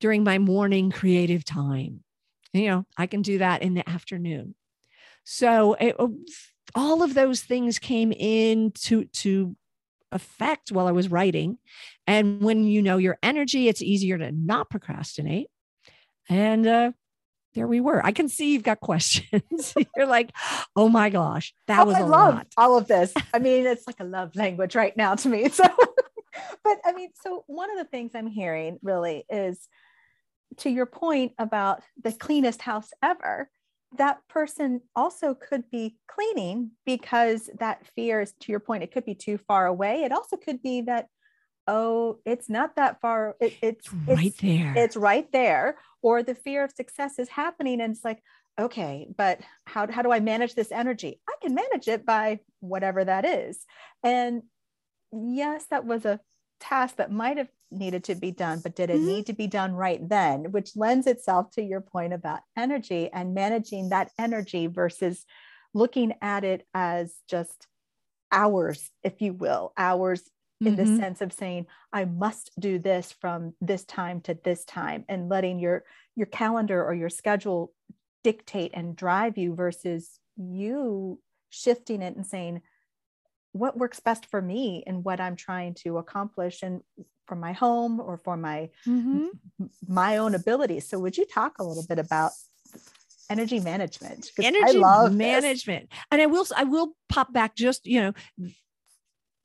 during 0.00 0.24
my 0.24 0.38
morning 0.38 0.90
creative 0.90 1.44
time. 1.44 2.02
You 2.52 2.68
know, 2.68 2.86
I 2.96 3.06
can 3.06 3.22
do 3.22 3.38
that 3.38 3.62
in 3.62 3.74
the 3.74 3.88
afternoon. 3.88 4.54
So 5.24 5.74
it, 5.74 5.96
oh, 5.98 6.16
all 6.74 7.02
of 7.02 7.14
those 7.14 7.42
things 7.42 7.78
came 7.78 8.12
into 8.12 9.04
to 9.06 9.56
effect 10.12 10.72
while 10.72 10.86
I 10.86 10.92
was 10.92 11.10
writing. 11.10 11.58
And 12.06 12.40
when 12.40 12.64
you 12.64 12.82
know 12.82 12.96
your 12.96 13.18
energy, 13.22 13.68
it's 13.68 13.82
easier 13.82 14.18
to 14.18 14.32
not 14.32 14.70
procrastinate. 14.70 15.48
And 16.28 16.66
uh, 16.66 16.92
there 17.54 17.66
we 17.66 17.80
were. 17.80 18.04
I 18.04 18.12
can 18.12 18.28
see 18.28 18.52
you've 18.52 18.62
got 18.62 18.80
questions. 18.80 19.74
You're 19.96 20.06
like, 20.06 20.30
oh 20.76 20.88
my 20.88 21.10
gosh, 21.10 21.54
that 21.66 21.80
oh, 21.80 21.86
was 21.86 21.96
I 21.96 22.00
a 22.00 22.06
love 22.06 22.34
lot. 22.34 22.46
all 22.56 22.78
of 22.78 22.88
this. 22.88 23.12
I 23.32 23.38
mean, 23.38 23.66
it's 23.66 23.86
like 23.86 24.00
a 24.00 24.04
love 24.04 24.34
language 24.36 24.74
right 24.74 24.96
now 24.96 25.14
to 25.16 25.28
me. 25.28 25.48
So, 25.48 25.64
but 26.64 26.78
I 26.84 26.92
mean, 26.92 27.10
so 27.22 27.44
one 27.46 27.70
of 27.70 27.78
the 27.78 27.84
things 27.84 28.12
I'm 28.14 28.26
hearing 28.26 28.78
really 28.82 29.24
is 29.28 29.68
to 30.58 30.70
your 30.70 30.86
point 30.86 31.32
about 31.38 31.82
the 32.02 32.12
cleanest 32.12 32.62
house 32.62 32.90
ever. 33.02 33.50
That 33.96 34.18
person 34.28 34.82
also 34.94 35.34
could 35.34 35.70
be 35.70 35.96
cleaning 36.06 36.72
because 36.84 37.48
that 37.58 37.86
fear 37.96 38.20
is, 38.20 38.34
to 38.40 38.52
your 38.52 38.60
point, 38.60 38.82
it 38.82 38.92
could 38.92 39.06
be 39.06 39.14
too 39.14 39.38
far 39.38 39.66
away. 39.66 40.02
It 40.02 40.12
also 40.12 40.36
could 40.36 40.62
be 40.62 40.82
that 40.82 41.06
oh, 41.68 42.18
it's 42.24 42.48
not 42.48 42.76
that 42.76 43.00
far. 43.00 43.36
It, 43.40 43.52
it's, 43.60 43.86
It's 43.86 44.08
right 44.08 44.26
it's, 44.26 44.40
there. 44.40 44.74
It's 44.76 44.96
right 44.96 45.30
there. 45.32 45.76
Or 46.02 46.22
the 46.22 46.34
fear 46.34 46.64
of 46.64 46.72
success 46.72 47.18
is 47.18 47.28
happening. 47.28 47.80
And 47.80 47.94
it's 47.94 48.04
like, 48.04 48.22
okay, 48.58 49.06
but 49.16 49.40
how, 49.66 49.86
how 49.90 50.02
do 50.02 50.10
I 50.10 50.20
manage 50.20 50.54
this 50.54 50.72
energy? 50.72 51.20
I 51.28 51.34
can 51.42 51.54
manage 51.54 51.86
it 51.86 52.04
by 52.04 52.40
whatever 52.60 53.04
that 53.04 53.24
is. 53.24 53.64
And 54.02 54.42
yes, 55.12 55.66
that 55.70 55.84
was 55.84 56.04
a 56.04 56.20
task 56.58 56.96
that 56.96 57.12
might 57.12 57.36
have 57.36 57.50
needed 57.70 58.04
to 58.04 58.14
be 58.14 58.30
done, 58.30 58.60
but 58.60 58.76
did 58.76 58.90
it 58.90 59.00
Mhm. 59.00 59.06
need 59.06 59.26
to 59.26 59.32
be 59.32 59.46
done 59.46 59.74
right 59.74 60.06
then? 60.08 60.52
Which 60.52 60.76
lends 60.76 61.06
itself 61.06 61.50
to 61.52 61.62
your 61.62 61.80
point 61.80 62.12
about 62.12 62.40
energy 62.56 63.10
and 63.12 63.34
managing 63.34 63.90
that 63.90 64.10
energy 64.18 64.66
versus 64.66 65.24
looking 65.74 66.14
at 66.22 66.44
it 66.44 66.66
as 66.74 67.16
just 67.28 67.66
hours, 68.30 68.90
if 69.02 69.20
you 69.22 69.32
will, 69.32 69.72
hours 69.76 70.30
in 70.64 70.76
the 70.76 70.86
Mhm. 70.86 70.86
sense 70.86 71.20
of 71.20 71.32
saying 71.32 71.66
i 71.92 72.04
must 72.04 72.50
do 72.58 72.78
this 72.80 73.12
from 73.12 73.54
this 73.60 73.84
time 73.84 74.20
to 74.20 74.34
this 74.44 74.64
time 74.64 75.04
and 75.08 75.28
letting 75.28 75.60
your 75.60 75.84
your 76.16 76.26
calendar 76.26 76.84
or 76.84 76.92
your 76.94 77.08
schedule 77.08 77.72
dictate 78.24 78.72
and 78.74 78.96
drive 78.96 79.38
you 79.38 79.54
versus 79.54 80.18
you 80.36 81.20
shifting 81.48 82.02
it 82.02 82.16
and 82.16 82.26
saying 82.26 82.60
what 83.52 83.78
works 83.78 84.00
best 84.00 84.26
for 84.26 84.42
me 84.42 84.82
and 84.86 85.04
what 85.04 85.20
i'm 85.20 85.36
trying 85.36 85.74
to 85.74 85.98
accomplish 85.98 86.62
and 86.62 86.82
for 87.28 87.36
my 87.36 87.52
home 87.52 88.00
or 88.00 88.16
for 88.16 88.36
my 88.36 88.70
Mhm. 88.86 89.28
my 89.86 90.16
own 90.16 90.34
abilities 90.34 90.88
so 90.88 90.98
would 90.98 91.16
you 91.16 91.26
talk 91.26 91.58
a 91.58 91.64
little 91.64 91.82
bit 91.86 91.98
about 91.98 92.32
energy 93.30 93.60
management? 93.60 94.30
energy 94.38 94.78
love 94.78 95.10
this. 95.10 95.18
management 95.18 95.92
and 96.10 96.22
i 96.22 96.26
will 96.26 96.46
i 96.56 96.64
will 96.64 96.94
pop 97.08 97.32
back 97.32 97.54
just 97.54 97.86
you 97.86 98.00
know 98.00 98.12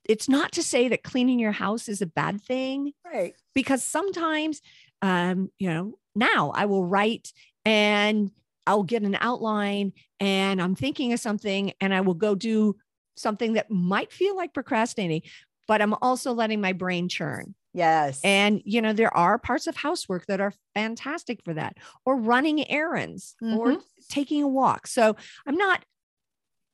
it's 0.05 0.27
not 0.29 0.51
to 0.53 0.63
say 0.63 0.87
that 0.87 1.03
cleaning 1.03 1.39
your 1.39 1.51
house 1.51 1.87
is 1.89 2.01
a 2.01 2.05
bad 2.05 2.41
thing 2.41 2.93
right 3.05 3.35
because 3.53 3.83
sometimes 3.83 4.61
um 5.01 5.49
you 5.59 5.69
know 5.69 5.97
now 6.15 6.51
i 6.55 6.65
will 6.65 6.85
write 6.85 7.33
and 7.65 8.31
i'll 8.67 8.83
get 8.83 9.03
an 9.03 9.17
outline 9.19 9.91
and 10.21 10.61
i'm 10.61 10.75
thinking 10.75 11.11
of 11.11 11.19
something 11.19 11.73
and 11.81 11.93
i 11.93 11.99
will 12.01 12.13
go 12.13 12.35
do 12.35 12.75
something 13.15 13.53
that 13.53 13.69
might 13.69 14.11
feel 14.13 14.35
like 14.37 14.53
procrastinating 14.53 15.21
but 15.67 15.81
i'm 15.81 15.95
also 16.01 16.31
letting 16.33 16.61
my 16.61 16.71
brain 16.73 17.09
churn 17.09 17.55
yes 17.73 18.21
and, 18.23 18.61
you 18.65 18.81
know, 18.81 18.93
there 18.93 19.15
are 19.15 19.37
parts 19.37 19.67
of 19.67 19.75
housework 19.75 20.25
that 20.27 20.39
are 20.41 20.53
fantastic 20.75 21.41
for 21.43 21.53
that, 21.53 21.77
or 22.05 22.15
running 22.17 22.69
errands 22.69 23.35
or 23.41 23.73
Mhm. 23.73 23.81
taking 24.09 24.43
a 24.43 24.47
walk. 24.47 24.87
So 24.87 25.15
I'm 25.45 25.55
not 25.57 25.83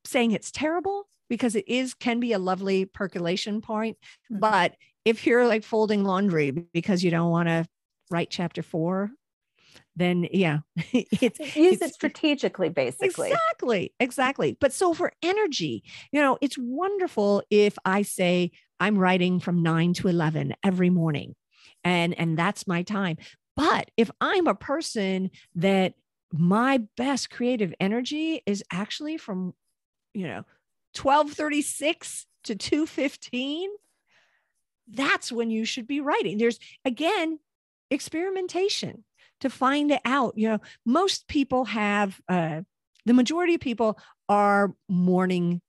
saying 0.04 0.32
it's 0.32 0.50
terrible 0.50 1.08
because 1.28 1.54
it 1.54 1.66
is, 1.68 1.94
can 1.94 2.20
be 2.20 2.32
a 2.32 2.38
lovely 2.38 2.84
percolation 2.84 3.60
point. 3.60 3.96
Mhm. 4.32 4.40
But 4.40 4.74
if 5.04 5.26
you're 5.26 5.46
like 5.46 5.64
folding 5.64 6.04
laundry 6.04 6.50
because 6.50 7.02
you 7.04 7.10
don't 7.10 7.30
want 7.30 7.48
to 7.48 7.66
write 8.10 8.30
chapter 8.30 8.62
four, 8.62 9.10
then 9.96 10.26
yeah, 10.32 10.60
it's 10.92 11.38
use 11.56 11.74
it's- 11.74 11.90
it 11.90 11.94
strategically 11.94 12.68
basically 12.68 13.30
Exactly, 13.30 13.94
exactly. 14.00 14.56
But 14.60 14.72
so 14.72 14.94
for 14.94 15.12
energy, 15.22 15.82
you 16.12 16.20
know, 16.20 16.38
it's 16.40 16.56
wonderful 16.58 17.42
if 17.50 17.76
I 17.84 18.02
say 18.02 18.50
I'm 18.80 18.98
writing 18.98 19.38
from 19.38 19.62
9 19.62 19.92
to 19.94 20.08
11 20.08 20.54
every 20.64 20.90
morning 20.90 21.34
and 21.84 22.18
and 22.18 22.38
that's 22.38 22.66
my 22.66 22.82
time. 22.82 23.16
But 23.56 23.90
if 23.96 24.10
I'm 24.20 24.46
a 24.46 24.54
person 24.54 25.30
that 25.56 25.94
my 26.32 26.78
best 26.96 27.30
creative 27.30 27.74
energy 27.80 28.42
is 28.46 28.62
actually 28.72 29.16
from, 29.16 29.54
you 30.14 30.26
know, 30.26 30.44
1236 31.00 32.26
to 32.44 32.54
215, 32.54 33.70
that's 34.88 35.30
when 35.32 35.50
you 35.50 35.64
should 35.64 35.86
be 35.86 36.00
writing. 36.00 36.38
There's 36.38 36.58
again 36.84 37.38
experimentation 37.90 39.04
to 39.40 39.50
find 39.50 39.90
it 39.90 40.00
out. 40.04 40.34
You 40.36 40.50
know, 40.50 40.58
most 40.86 41.28
people 41.28 41.64
have 41.66 42.20
uh, 42.28 42.62
the 43.06 43.14
majority 43.14 43.54
of 43.54 43.60
people 43.60 43.98
are 44.28 44.74
morning 44.88 45.60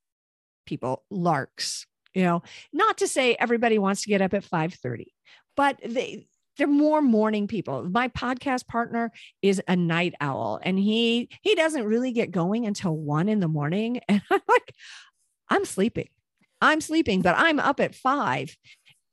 people, 0.66 1.04
larks. 1.10 1.88
You 2.14 2.24
know, 2.24 2.44
not 2.74 2.98
to 3.00 3.08
say 3.08 3.36
everybody 3.36 3.80
wants 3.80 4.04
to 4.04 4.10
get 4.10 4.22
up 4.22 4.34
at 4.34 4.44
5:30, 4.44 5.06
but 5.56 5.80
they 5.84 6.28
they're 6.58 6.68
more 6.68 7.02
morning 7.02 7.48
people. 7.48 7.90
My 7.90 8.10
podcast 8.10 8.68
partner 8.68 9.12
is 9.42 9.62
a 9.68 9.76
night 9.76 10.14
owl 10.20 10.60
and 10.62 10.78
he 10.78 11.30
he 11.42 11.56
doesn't 11.56 11.86
really 11.86 12.12
get 12.12 12.32
going 12.32 12.66
until 12.66 12.96
one 12.96 13.30
in 13.30 13.40
the 13.40 13.48
morning. 13.48 14.02
And 14.10 14.22
I'm 14.30 14.42
like, 14.48 14.74
I'm 15.50 15.66
sleeping. 15.66 16.10
I'm 16.62 16.82
sleeping, 16.82 17.22
but 17.22 17.36
I'm 17.38 17.60
up 17.60 17.80
at 17.80 17.96
five 17.96 18.56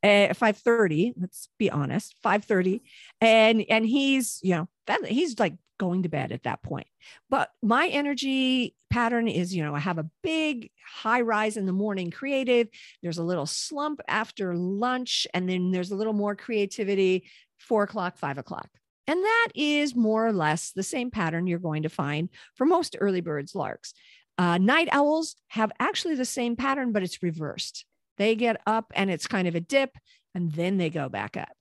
eh, 0.02 0.26
at 0.26 0.38
5:30 0.38 1.14
let's 1.18 1.48
be 1.58 1.70
honest 1.70 2.14
5:30 2.24 2.80
and 3.20 3.64
and 3.68 3.86
he's 3.86 4.40
you 4.42 4.54
know 4.54 4.68
that 4.86 5.06
he's 5.06 5.38
like 5.38 5.54
going 5.78 6.02
to 6.02 6.08
bed 6.08 6.32
at 6.32 6.42
that 6.42 6.62
point. 6.62 6.86
But 7.30 7.50
my 7.62 7.88
energy 7.88 8.74
pattern 8.90 9.28
is 9.28 9.54
you 9.54 9.62
know 9.62 9.74
i 9.74 9.78
have 9.78 9.98
a 9.98 10.10
big 10.22 10.70
high 10.86 11.20
rise 11.20 11.56
in 11.56 11.66
the 11.66 11.72
morning 11.72 12.10
creative. 12.10 12.68
There's 13.02 13.18
a 13.18 13.24
little 13.24 13.46
slump 13.46 14.00
after 14.08 14.54
lunch 14.54 15.26
and 15.34 15.48
then 15.48 15.70
there's 15.70 15.90
a 15.90 15.96
little 15.96 16.12
more 16.12 16.34
creativity 16.34 17.24
four 17.58 17.84
o'clock 17.84 18.18
five 18.18 18.38
o'clock. 18.38 18.68
And 19.06 19.22
that 19.22 19.48
is 19.54 19.94
more 19.94 20.26
or 20.26 20.32
less 20.32 20.72
the 20.72 20.82
same 20.82 21.10
pattern 21.10 21.46
you're 21.46 21.58
going 21.58 21.84
to 21.84 21.88
find 21.88 22.28
for 22.54 22.66
most 22.66 22.96
early 23.00 23.22
birds 23.22 23.54
larks. 23.54 23.94
Uh, 24.36 24.58
night 24.58 24.88
owls 24.92 25.34
have 25.48 25.72
actually 25.80 26.14
the 26.14 26.24
same 26.24 26.56
pattern 26.56 26.92
but 26.92 27.02
it's 27.02 27.22
reversed. 27.22 27.84
They 28.16 28.34
get 28.34 28.60
up 28.66 28.92
and 28.94 29.10
it's 29.10 29.26
kind 29.26 29.48
of 29.48 29.54
a 29.54 29.60
dip 29.60 29.96
and 30.34 30.52
then 30.52 30.76
they 30.76 30.90
go 30.90 31.08
back 31.08 31.36
up. 31.36 31.57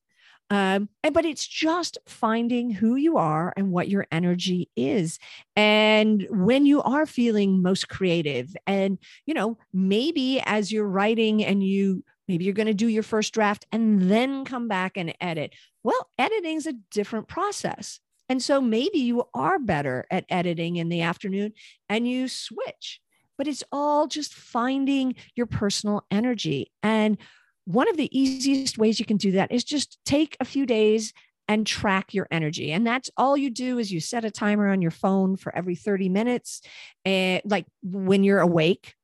Um, 0.50 0.90
and 1.04 1.14
but 1.14 1.26
it's 1.26 1.46
just 1.46 1.98
finding 2.06 2.70
who 2.70 2.96
you 2.96 3.18
are 3.18 3.54
and 3.58 3.72
what 3.72 3.90
your 3.90 4.08
energy 4.12 4.70
is. 4.76 5.20
And 5.56 6.26
when 6.30 6.66
you 6.66 6.82
are 6.82 7.06
feeling 7.06 7.62
most 7.62 7.90
creative, 7.90 8.56
and 8.66 8.98
you 9.26 9.34
know, 9.34 9.58
maybe 9.74 10.42
as 10.46 10.72
you're 10.72 10.88
writing 10.88 11.44
and 11.44 11.64
you 11.64 12.04
maybe 12.28 12.46
you're 12.46 12.54
going 12.54 12.68
to 12.68 12.74
do 12.74 12.88
your 12.88 13.04
first 13.04 13.34
draft 13.34 13.66
and 13.72 14.10
then 14.10 14.46
come 14.46 14.68
back 14.68 14.98
and 14.98 15.14
edit. 15.22 15.54
Well, 15.84 16.10
editing 16.18 16.58
is 16.58 16.68
a 16.68 16.74
different 16.92 17.28
process. 17.28 18.00
And 18.30 18.44
so 18.44 18.60
maybe 18.60 19.00
you 19.00 19.24
are 19.34 19.58
better 19.58 20.06
at 20.12 20.26
editing 20.28 20.76
in 20.76 20.90
the 20.90 21.02
afternoon 21.02 21.54
and 21.88 22.06
you 22.06 22.28
switch 22.28 23.00
but 23.38 23.48
it's 23.48 23.64
all 23.72 24.08
just 24.08 24.34
finding 24.34 25.16
your 25.36 25.46
personal 25.46 26.06
energy. 26.10 26.72
And 26.84 27.18
one 27.68 27.90
of 27.90 27.98
the 27.98 28.18
easiest 28.18 28.78
ways 28.78 28.98
you 28.98 29.06
can 29.06 29.18
do 29.18 29.32
that 29.34 29.52
is 29.52 29.66
just 29.66 30.00
take 30.06 30.38
a 30.40 30.46
few 30.46 30.66
days 30.66 31.12
and 31.50 31.68
track 31.68 32.14
your 32.14 32.26
energy. 32.32 32.72
And 32.72 32.88
that's 32.88 33.12
all 33.18 33.36
you 33.36 33.50
do 33.50 33.78
is 33.78 33.92
you 33.92 34.00
set 34.00 34.24
a 34.24 34.32
timer 34.32 34.70
on 34.70 34.82
your 34.82 34.92
phone 34.92 35.36
for 35.36 35.54
every 35.54 35.76
30 35.76 36.08
minutes 36.08 36.62
and 37.04 37.42
like 37.44 37.66
when 37.84 38.24
you're 38.24 38.40
awake 38.40 38.96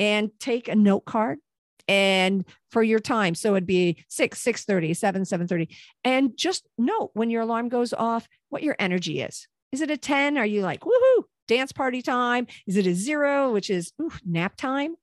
and 0.00 0.32
take 0.40 0.66
a 0.66 0.74
note 0.74 1.04
card 1.04 1.38
and 1.86 2.44
for 2.72 2.82
your 2.82 2.98
time. 2.98 3.36
So 3.36 3.54
it'd 3.54 3.66
be 3.66 4.04
6, 4.08 4.40
6 4.40 4.64
30, 4.64 4.94
7, 4.94 5.24
7 5.24 5.46
30. 5.46 5.68
And 6.02 6.36
just 6.36 6.66
note 6.76 7.10
when 7.14 7.30
your 7.30 7.42
alarm 7.42 7.68
goes 7.68 7.92
off 7.92 8.26
what 8.48 8.64
your 8.64 8.74
energy 8.80 9.20
is. 9.20 9.46
Is 9.70 9.80
it 9.80 9.92
a 9.92 9.96
10? 9.96 10.38
Are 10.38 10.46
you 10.46 10.62
like, 10.62 10.80
woohoo, 10.80 11.22
dance 11.46 11.70
party 11.70 12.02
time? 12.02 12.48
Is 12.66 12.76
it 12.76 12.86
a 12.88 12.94
zero, 12.94 13.52
which 13.52 13.70
is 13.70 13.92
ooh, 14.02 14.10
nap 14.26 14.56
time? 14.56 14.96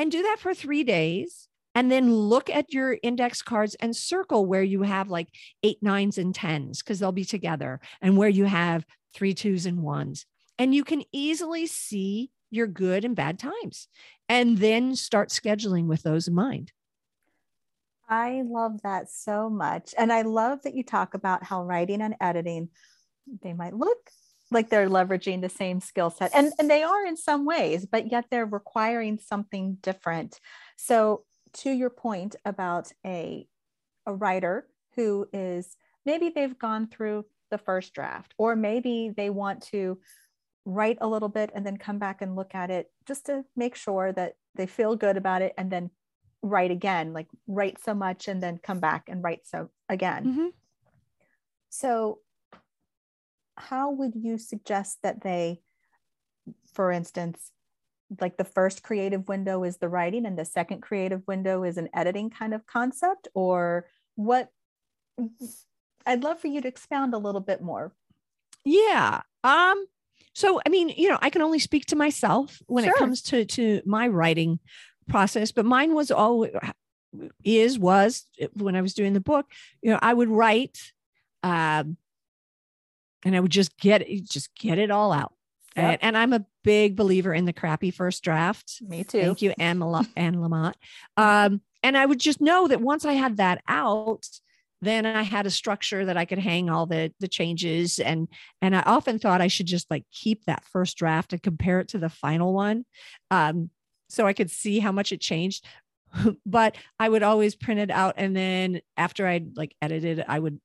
And 0.00 0.10
do 0.10 0.22
that 0.24 0.38
for 0.40 0.52
three 0.52 0.82
days. 0.82 1.45
And 1.76 1.92
then 1.92 2.12
look 2.12 2.48
at 2.48 2.72
your 2.72 2.96
index 3.02 3.42
cards 3.42 3.76
and 3.76 3.94
circle 3.94 4.46
where 4.46 4.62
you 4.62 4.80
have 4.80 5.10
like 5.10 5.28
eight, 5.62 5.76
nines, 5.82 6.16
and 6.16 6.34
tens, 6.34 6.82
because 6.82 6.98
they'll 6.98 7.12
be 7.12 7.26
together, 7.26 7.80
and 8.00 8.16
where 8.16 8.30
you 8.30 8.46
have 8.46 8.86
three, 9.12 9.34
twos, 9.34 9.66
and 9.66 9.82
ones. 9.82 10.24
And 10.58 10.74
you 10.74 10.84
can 10.84 11.02
easily 11.12 11.66
see 11.66 12.30
your 12.50 12.66
good 12.66 13.04
and 13.04 13.14
bad 13.14 13.38
times 13.38 13.88
and 14.26 14.56
then 14.56 14.96
start 14.96 15.28
scheduling 15.28 15.86
with 15.86 16.02
those 16.02 16.28
in 16.28 16.34
mind. 16.34 16.72
I 18.08 18.42
love 18.46 18.80
that 18.82 19.10
so 19.10 19.50
much. 19.50 19.94
And 19.98 20.10
I 20.10 20.22
love 20.22 20.62
that 20.62 20.74
you 20.74 20.82
talk 20.82 21.12
about 21.12 21.44
how 21.44 21.62
writing 21.62 22.00
and 22.00 22.14
editing, 22.22 22.70
they 23.42 23.52
might 23.52 23.74
look 23.74 23.98
like 24.50 24.70
they're 24.70 24.88
leveraging 24.88 25.42
the 25.42 25.50
same 25.50 25.80
skill 25.80 26.08
set. 26.08 26.30
And, 26.34 26.54
and 26.58 26.70
they 26.70 26.82
are 26.82 27.04
in 27.04 27.18
some 27.18 27.44
ways, 27.44 27.84
but 27.84 28.10
yet 28.10 28.24
they're 28.30 28.46
requiring 28.46 29.18
something 29.18 29.76
different. 29.82 30.40
So 30.76 31.24
to 31.56 31.70
your 31.70 31.90
point 31.90 32.36
about 32.44 32.92
a, 33.04 33.48
a 34.06 34.14
writer 34.14 34.68
who 34.94 35.28
is 35.32 35.76
maybe 36.04 36.30
they've 36.30 36.58
gone 36.58 36.86
through 36.86 37.24
the 37.50 37.58
first 37.58 37.92
draft 37.92 38.34
or 38.38 38.56
maybe 38.56 39.12
they 39.16 39.30
want 39.30 39.62
to 39.62 39.98
write 40.64 40.98
a 41.00 41.06
little 41.06 41.28
bit 41.28 41.50
and 41.54 41.64
then 41.64 41.76
come 41.76 41.98
back 41.98 42.20
and 42.22 42.34
look 42.34 42.54
at 42.54 42.70
it 42.70 42.90
just 43.06 43.26
to 43.26 43.44
make 43.54 43.76
sure 43.76 44.12
that 44.12 44.34
they 44.54 44.66
feel 44.66 44.96
good 44.96 45.16
about 45.16 45.42
it 45.42 45.54
and 45.56 45.70
then 45.70 45.90
write 46.42 46.70
again 46.70 47.12
like 47.12 47.28
write 47.46 47.82
so 47.82 47.94
much 47.94 48.28
and 48.28 48.42
then 48.42 48.58
come 48.58 48.80
back 48.80 49.08
and 49.08 49.22
write 49.22 49.46
so 49.46 49.70
again 49.88 50.24
Mhm. 50.24 50.50
so 51.70 52.20
how 53.56 53.90
would 53.90 54.14
you 54.14 54.38
suggest 54.38 54.98
that 55.02 55.22
they 55.22 55.62
for 56.72 56.90
instance 56.92 57.52
like 58.20 58.36
the 58.36 58.44
first 58.44 58.82
creative 58.82 59.28
window 59.28 59.64
is 59.64 59.78
the 59.78 59.88
writing 59.88 60.26
and 60.26 60.38
the 60.38 60.44
second 60.44 60.80
creative 60.80 61.22
window 61.26 61.64
is 61.64 61.76
an 61.76 61.88
editing 61.92 62.30
kind 62.30 62.54
of 62.54 62.66
concept 62.66 63.28
or 63.34 63.86
what 64.14 64.50
i'd 66.06 66.22
love 66.22 66.38
for 66.38 66.46
you 66.46 66.60
to 66.60 66.68
expound 66.68 67.14
a 67.14 67.18
little 67.18 67.40
bit 67.40 67.60
more 67.60 67.92
Yeah. 68.66 69.20
Um, 69.44 69.86
so 70.34 70.60
I 70.66 70.68
mean, 70.68 70.88
you 70.90 71.08
know, 71.08 71.18
I 71.22 71.30
can 71.30 71.40
only 71.40 71.60
speak 71.60 71.86
to 71.86 71.96
myself 71.96 72.60
when 72.66 72.84
it 72.84 72.94
comes 72.96 73.22
to 73.22 73.44
to 73.44 73.80
my 73.86 74.08
writing 74.08 74.58
process, 75.08 75.52
but 75.52 75.64
mine 75.64 75.94
was 75.94 76.10
all 76.10 76.46
is 77.44 77.78
was 77.78 78.26
when 78.54 78.74
I 78.74 78.82
was 78.82 78.92
doing 78.92 79.12
the 79.12 79.20
book, 79.20 79.46
you 79.82 79.92
know, 79.92 79.98
I 80.02 80.12
would 80.12 80.28
write 80.28 80.78
um 81.42 81.96
and 83.24 83.34
I 83.34 83.40
would 83.40 83.52
just 83.52 83.78
get 83.78 84.02
it, 84.02 84.28
just 84.28 84.54
get 84.56 84.78
it 84.78 84.90
all 84.90 85.12
out. 85.12 85.32
And, 85.76 85.92
Yep. 85.92 85.98
and 86.02 86.16
I'm 86.18 86.32
a 86.32 86.44
big 86.64 86.96
believer 86.96 87.32
in 87.34 87.44
the 87.44 87.52
crappy 87.52 87.90
first 87.90 88.24
draft. 88.24 88.80
me 88.80 89.04
too 89.04 89.20
Thank 89.20 89.42
you, 89.42 89.52
Anne, 89.58 89.78
Mala- 89.78 90.08
Anne 90.16 90.36
Lamott. 90.36 90.74
Um, 91.16 91.60
and 91.82 91.96
I 91.96 92.04
would 92.06 92.18
just 92.18 92.40
know 92.40 92.66
that 92.68 92.80
once 92.80 93.04
I 93.04 93.12
had 93.12 93.36
that 93.36 93.62
out, 93.68 94.26
then 94.82 95.06
I 95.06 95.22
had 95.22 95.46
a 95.46 95.50
structure 95.50 96.04
that 96.04 96.16
I 96.16 96.24
could 96.24 96.38
hang 96.38 96.68
all 96.68 96.86
the 96.86 97.12
the 97.20 97.28
changes 97.28 97.98
and 97.98 98.28
and 98.60 98.74
I 98.76 98.82
often 98.82 99.18
thought 99.18 99.40
I 99.40 99.46
should 99.48 99.66
just 99.66 99.90
like 99.90 100.04
keep 100.12 100.44
that 100.44 100.64
first 100.66 100.96
draft 100.98 101.32
and 101.32 101.42
compare 101.42 101.80
it 101.80 101.88
to 101.88 101.98
the 101.98 102.08
final 102.10 102.52
one, 102.52 102.84
um, 103.30 103.70
so 104.08 104.26
I 104.26 104.32
could 104.34 104.50
see 104.50 104.78
how 104.78 104.92
much 104.92 105.12
it 105.12 105.20
changed. 105.20 105.64
but 106.46 106.76
I 106.98 107.08
would 107.08 107.22
always 107.22 107.54
print 107.54 107.80
it 107.80 107.90
out, 107.90 108.14
and 108.16 108.36
then 108.36 108.80
after 108.96 109.26
I'd 109.26 109.56
like 109.56 109.74
edited, 109.80 110.24
I 110.28 110.38
would 110.38 110.60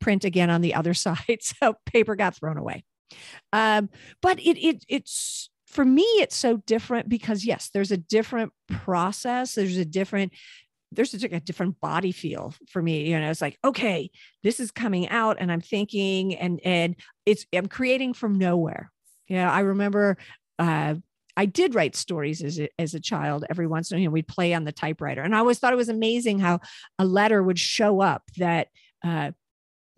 print 0.00 0.24
again 0.24 0.50
on 0.50 0.60
the 0.60 0.74
other 0.74 0.94
side, 1.06 1.38
so 1.40 1.76
paper 1.86 2.16
got 2.16 2.34
thrown 2.36 2.56
away. 2.56 2.84
Um, 3.52 3.88
but 4.22 4.38
it 4.40 4.58
it 4.58 4.84
it's 4.88 5.50
for 5.66 5.84
me 5.84 6.02
it's 6.02 6.36
so 6.36 6.58
different 6.66 7.08
because 7.08 7.44
yes 7.44 7.70
there's 7.72 7.92
a 7.92 7.96
different 7.96 8.52
process 8.68 9.54
there's 9.54 9.76
a 9.76 9.84
different 9.84 10.32
there's 10.92 11.14
a, 11.14 11.40
different 11.40 11.80
body 11.80 12.10
feel 12.10 12.52
for 12.68 12.82
me 12.82 13.08
you 13.08 13.18
know 13.18 13.30
it's 13.30 13.40
like 13.40 13.56
okay 13.64 14.10
this 14.42 14.58
is 14.58 14.72
coming 14.72 15.08
out 15.08 15.36
and 15.38 15.52
i'm 15.52 15.60
thinking 15.60 16.34
and 16.34 16.60
and 16.64 16.96
it's 17.24 17.46
i'm 17.54 17.68
creating 17.68 18.12
from 18.12 18.36
nowhere 18.36 18.90
yeah 19.28 19.50
i 19.50 19.60
remember 19.60 20.16
uh 20.58 20.94
I 21.36 21.46
did 21.46 21.74
write 21.74 21.96
stories 21.96 22.42
as 22.42 22.60
a, 22.60 22.68
as 22.78 22.92
a 22.92 23.00
child 23.00 23.44
every 23.48 23.66
once 23.66 23.90
in 23.90 23.94
a 23.94 23.96
while. 23.96 24.02
You 24.02 24.08
know, 24.08 24.12
we'd 24.12 24.28
play 24.28 24.52
on 24.52 24.64
the 24.64 24.72
typewriter. 24.72 25.22
And 25.22 25.34
I 25.34 25.38
always 25.38 25.58
thought 25.58 25.72
it 25.72 25.76
was 25.76 25.88
amazing 25.88 26.40
how 26.40 26.60
a 26.98 27.04
letter 27.04 27.42
would 27.42 27.58
show 27.58 28.00
up 28.00 28.24
that 28.36 28.68
uh, 29.02 29.30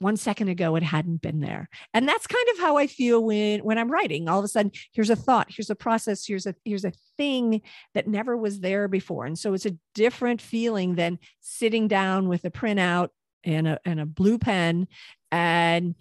one 0.02 0.16
second 0.16 0.48
ago 0.48 0.76
it 0.76 0.82
hadn't 0.82 1.22
been 1.22 1.40
there. 1.40 1.68
And 1.94 2.08
that's 2.08 2.26
kind 2.26 2.46
of 2.52 2.58
how 2.58 2.76
i 2.76 2.86
feel 2.86 3.22
when 3.24 3.60
when 3.60 3.78
i'm 3.78 3.90
writing. 3.90 4.28
All 4.28 4.38
of 4.38 4.44
a 4.44 4.48
sudden 4.48 4.72
here's 4.92 5.10
a 5.10 5.16
thought 5.16 5.48
here's 5.50 5.70
a 5.70 5.74
process 5.74 6.26
here's 6.26 6.46
a 6.46 6.54
here's 6.64 6.84
a 6.84 6.92
thing 7.16 7.62
that 7.94 8.08
never 8.08 8.36
was 8.36 8.60
there 8.60 8.88
before. 8.88 9.24
And 9.24 9.38
so 9.38 9.54
it's 9.54 9.66
a 9.66 9.76
different 9.94 10.40
feeling 10.40 10.94
than 10.96 11.18
sitting 11.40 11.88
down 11.88 12.28
with 12.28 12.44
a 12.44 12.50
printout 12.50 13.08
and 13.44 13.66
a 13.66 13.80
and 13.84 14.00
a 14.00 14.06
blue 14.06 14.38
pen 14.38 14.88
and 15.30 15.94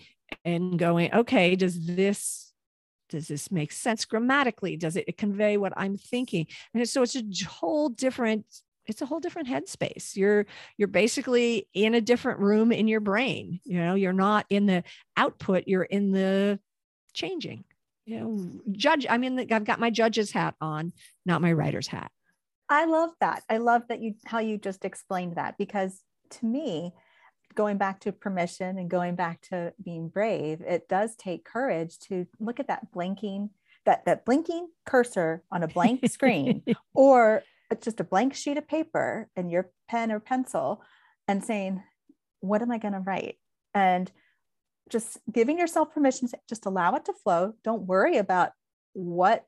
and 0.46 0.78
going 0.78 1.14
okay 1.14 1.56
does 1.56 1.86
this 1.86 2.52
does 3.10 3.28
this 3.28 3.52
make 3.52 3.74
sense 3.74 4.06
grammatically? 4.06 4.78
Does 4.78 4.96
it 4.96 5.18
convey 5.18 5.58
what 5.58 5.74
i'm 5.76 5.98
thinking? 5.98 6.48
And 6.74 6.88
so 6.88 7.04
it's 7.04 7.16
a 7.16 7.24
whole 7.48 7.90
different 7.90 8.46
it's 8.92 9.02
a 9.02 9.06
whole 9.06 9.20
different 9.20 9.48
headspace 9.48 10.16
you're 10.16 10.46
you're 10.78 10.88
basically 10.88 11.68
in 11.74 11.96
a 11.96 12.02
different 12.02 12.40
room 12.40 12.72
in 12.72 12.88
your 12.88 13.00
brain 13.00 13.60
you 13.64 13.80
know 13.80 13.96
you're 13.96 14.14
not 14.14 14.46
in 14.50 14.68
the 14.68 14.84
output 15.18 15.64
you're 15.66 15.84
in 15.84 16.12
the 16.12 16.60
changing 17.14 17.64
you 18.06 18.20
know 18.20 18.50
judge 18.72 19.08
i 19.10 19.18
mean 19.18 19.52
i've 19.52 19.66
got 19.66 19.80
my 19.80 19.90
judge's 19.90 20.32
hat 20.32 20.54
on 20.62 20.94
not 21.26 21.42
my 21.42 21.52
writer's 21.52 21.88
hat 21.88 22.12
I 22.72 22.86
love 22.86 23.10
that. 23.20 23.44
I 23.50 23.58
love 23.58 23.84
that 23.90 24.02
you 24.02 24.16
how 24.26 24.40
you 24.40 24.58
just 24.58 24.86
explained 24.86 25.36
that 25.36 25.58
because 25.58 26.02
to 26.30 26.46
me, 26.46 26.94
going 27.54 27.78
back 27.78 28.00
to 28.02 28.14
permission 28.14 28.78
and 28.78 28.90
going 28.90 29.16
back 29.16 29.42
to 29.50 29.74
being 29.84 30.08
brave, 30.08 30.62
it 30.62 30.88
does 30.88 31.18
take 31.18 31.44
courage 31.44 32.00
to 32.08 32.26
look 32.40 32.62
at 32.62 32.70
that 32.70 32.90
blinking 32.94 33.50
that 33.86 34.06
that 34.06 34.24
blinking 34.24 34.70
cursor 34.86 35.44
on 35.52 35.64
a 35.64 35.68
blank 35.68 36.08
screen 36.10 36.64
or 36.94 37.44
just 37.80 38.00
a 38.00 38.04
blank 38.04 38.34
sheet 38.34 38.58
of 38.58 38.68
paper 38.68 39.30
and 39.36 39.52
your 39.52 39.70
pen 39.88 40.12
or 40.12 40.20
pencil 40.20 40.82
and 41.28 41.44
saying, 41.44 41.82
what 42.42 42.62
am 42.62 42.72
I 42.72 42.78
going 42.78 42.94
to 42.94 43.00
write? 43.00 43.38
And 43.74 44.12
just 44.90 45.20
giving 45.32 45.58
yourself 45.58 45.94
permission 45.94 46.28
to 46.28 46.38
just 46.50 46.66
allow 46.66 46.96
it 46.96 47.06
to 47.06 47.14
flow. 47.14 47.54
Don't 47.64 47.84
worry 47.84 48.18
about 48.18 48.52
what 48.94 49.46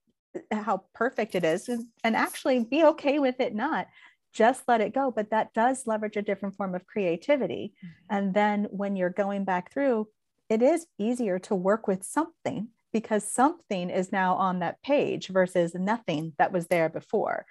how 0.52 0.84
perfect 0.96 1.36
it 1.36 1.44
is 1.44 1.68
and, 1.68 1.86
and 2.04 2.16
actually 2.16 2.64
be 2.64 2.84
okay 2.84 3.20
with 3.20 3.40
it 3.40 3.54
not. 3.54 3.88
Just 4.34 4.64
let 4.68 4.82
it 4.82 4.94
go. 4.94 5.12
But 5.12 5.30
that 5.30 5.54
does 5.54 5.86
leverage 5.86 6.18
a 6.18 6.22
different 6.22 6.56
form 6.56 6.74
of 6.74 6.88
creativity. 6.88 7.74
Mm-hmm. 7.78 8.16
And 8.16 8.34
then 8.34 8.68
when 8.72 8.96
you're 8.96 9.10
going 9.10 9.44
back 9.44 9.72
through 9.72 10.08
it 10.50 10.62
is 10.62 10.86
easier 11.00 11.40
to 11.40 11.56
work 11.56 11.88
with 11.88 12.04
something 12.04 12.68
because 12.92 13.24
something 13.24 13.90
is 13.90 14.12
now 14.12 14.36
on 14.36 14.60
that 14.60 14.82
page 14.84 15.30
versus 15.30 15.74
nothing 15.74 16.34
that 16.38 16.52
was 16.52 16.68
there 16.68 16.90
before 16.90 17.46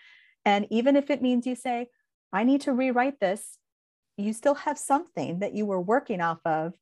and 0.45 0.67
even 0.71 0.97
if 0.97 1.11
it 1.11 1.23
means 1.23 1.47
you 1.47 1.55
say 1.55 1.87
i 2.33 2.45
need 2.45 2.61
to 2.61 2.73
rewrite 2.73 3.21
this 3.21 3.59
you 4.17 4.33
still 4.33 4.55
have 4.55 4.79
something 4.79 5.39
that 5.41 5.55
you 5.55 5.65
were 5.67 5.81
working 5.81 6.21
off 6.21 6.41
of 6.45 6.75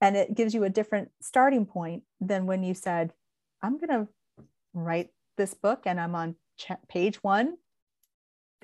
and 0.00 0.16
it 0.16 0.34
gives 0.34 0.54
you 0.54 0.64
a 0.64 0.70
different 0.70 1.10
starting 1.20 1.66
point 1.66 2.02
than 2.20 2.46
when 2.46 2.62
you 2.62 2.74
said 2.74 3.12
i'm 3.62 3.78
going 3.78 3.88
to 4.06 4.08
write 4.74 5.10
this 5.36 5.54
book 5.54 5.82
and 5.86 5.98
I'm 6.00 6.14
on 6.14 6.34
ch- 6.58 6.72
page 6.88 7.22
one 7.22 7.54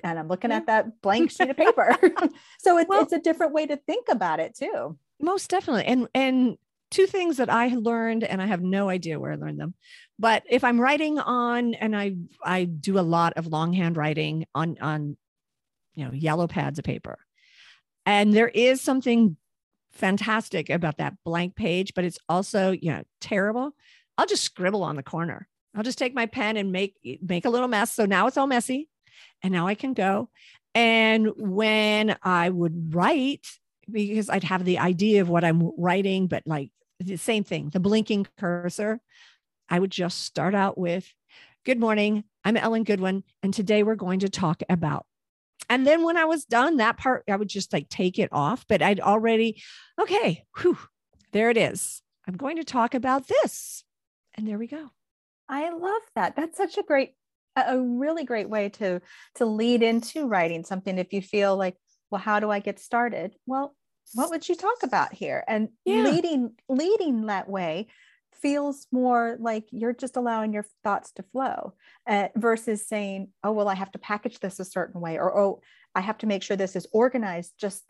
and 0.03 0.19
I'm 0.19 0.27
looking 0.27 0.51
at 0.51 0.67
that 0.67 1.01
blank 1.01 1.31
sheet 1.31 1.49
of 1.49 1.57
paper. 1.57 1.95
so 2.59 2.77
it's, 2.77 2.87
Well- 2.89 3.01
it's 3.01 3.13
a 3.13 3.19
different 3.19 3.53
way 3.53 3.65
to 3.65 3.77
think 3.77 4.07
about 4.09 4.39
it 4.39 4.55
too. 4.55 4.97
most 5.19 5.49
definitely 5.49 5.85
and 5.85 6.07
and 6.13 6.57
two 6.91 7.05
things 7.05 7.37
that 7.37 7.49
i 7.49 7.67
learned 7.69 8.23
and 8.23 8.41
i 8.41 8.45
have 8.45 8.61
no 8.61 8.89
idea 8.89 9.19
where 9.19 9.31
i 9.31 9.35
learned 9.35 9.59
them. 9.59 9.73
But 10.17 10.43
if 10.49 10.63
i'm 10.63 10.79
writing 10.79 11.19
on 11.19 11.73
and 11.73 11.95
i 11.95 12.15
i 12.43 12.65
do 12.65 12.99
a 12.99 13.01
lot 13.01 13.33
of 13.35 13.47
longhand 13.47 13.97
writing 13.97 14.45
on 14.55 14.77
on 14.81 15.17
you 15.93 16.05
know 16.05 16.11
yellow 16.11 16.47
pads 16.47 16.79
of 16.79 16.85
paper. 16.85 17.17
And 18.05 18.33
there 18.33 18.49
is 18.49 18.81
something 18.81 19.37
fantastic 19.93 20.69
about 20.69 20.97
that 20.97 21.15
blank 21.23 21.55
page 21.55 21.93
but 21.95 22.05
it's 22.05 22.19
also 22.29 22.71
you 22.71 22.91
know 22.91 23.03
terrible. 23.21 23.75
I'll 24.17 24.27
just 24.27 24.43
scribble 24.43 24.83
on 24.83 24.95
the 24.95 25.03
corner. 25.03 25.47
I'll 25.75 25.83
just 25.83 25.97
take 25.97 26.15
my 26.15 26.25
pen 26.25 26.55
and 26.57 26.71
make 26.71 26.95
make 27.21 27.45
a 27.45 27.49
little 27.49 27.67
mess. 27.67 27.91
So 27.91 28.05
now 28.05 28.27
it's 28.27 28.37
all 28.37 28.47
messy 28.47 28.87
and 29.43 29.51
now 29.51 29.67
i 29.67 29.75
can 29.75 29.93
go. 29.93 30.29
And 30.73 31.29
when 31.37 32.15
i 32.21 32.49
would 32.49 32.93
write 32.93 33.47
because 33.91 34.29
I'd 34.29 34.43
have 34.43 34.65
the 34.65 34.79
idea 34.79 35.21
of 35.21 35.29
what 35.29 35.43
I'm 35.43 35.71
writing, 35.77 36.27
but 36.27 36.43
like 36.45 36.71
the 36.99 37.17
same 37.17 37.43
thing, 37.43 37.69
the 37.69 37.79
blinking 37.79 38.27
cursor. 38.37 38.99
I 39.69 39.79
would 39.79 39.91
just 39.91 40.21
start 40.21 40.53
out 40.53 40.77
with, 40.77 41.11
Good 41.65 41.79
morning, 41.79 42.25
I'm 42.43 42.57
Ellen 42.57 42.83
Goodwin, 42.83 43.23
and 43.41 43.51
today 43.51 43.81
we're 43.81 43.95
going 43.95 44.19
to 44.19 44.29
talk 44.29 44.61
about. 44.69 45.07
And 45.67 45.85
then 45.87 46.03
when 46.03 46.15
I 46.15 46.25
was 46.25 46.45
done, 46.45 46.77
that 46.77 46.97
part, 46.97 47.23
I 47.27 47.35
would 47.35 47.47
just 47.47 47.73
like 47.73 47.89
take 47.89 48.19
it 48.19 48.29
off, 48.31 48.65
but 48.69 48.83
I'd 48.83 48.99
already, 48.99 49.63
okay, 49.99 50.43
whew, 50.59 50.77
there 51.31 51.49
it 51.49 51.57
is. 51.57 52.03
I'm 52.27 52.37
going 52.37 52.57
to 52.57 52.63
talk 52.63 52.93
about 52.93 53.27
this. 53.27 53.83
And 54.35 54.47
there 54.47 54.59
we 54.59 54.67
go. 54.67 54.91
I 55.49 55.71
love 55.71 56.01
that. 56.15 56.35
That's 56.35 56.57
such 56.57 56.77
a 56.77 56.83
great, 56.83 57.13
a 57.55 57.79
really 57.79 58.25
great 58.25 58.49
way 58.49 58.69
to 58.69 59.01
to 59.35 59.45
lead 59.45 59.81
into 59.81 60.27
writing 60.27 60.63
something. 60.63 60.99
If 60.99 61.13
you 61.13 61.21
feel 61.21 61.57
like, 61.57 61.75
well, 62.09 62.21
how 62.21 62.39
do 62.39 62.49
I 62.51 62.59
get 62.59 62.79
started? 62.79 63.35
Well, 63.45 63.75
what 64.13 64.29
would 64.29 64.47
you 64.47 64.55
talk 64.55 64.83
about 64.83 65.13
here? 65.13 65.43
And 65.47 65.69
Yeah. 65.83 66.03
leading 66.03 66.55
leading 66.69 67.25
that 67.25 67.49
way 67.49 67.87
feels 68.33 68.87
more 68.91 69.37
like 69.39 69.65
you're 69.71 69.93
just 69.93 70.17
allowing 70.17 70.53
your 70.53 70.65
thoughts 70.83 71.11
to 71.13 71.23
flow 71.23 71.73
uh, 72.07 72.27
versus 72.35 72.87
saying, 72.87 73.29
oh, 73.43 73.51
well, 73.51 73.67
I 73.67 73.75
have 73.75 73.91
to 73.93 73.99
package 73.99 74.39
this 74.39 74.59
a 74.59 74.65
certain 74.65 75.01
way, 75.01 75.17
or 75.17 75.37
oh, 75.37 75.61
I 75.95 76.01
have 76.01 76.17
to 76.19 76.27
make 76.27 76.43
sure 76.43 76.57
this 76.57 76.75
is 76.75 76.87
organized 76.91 77.53
just 77.57 77.83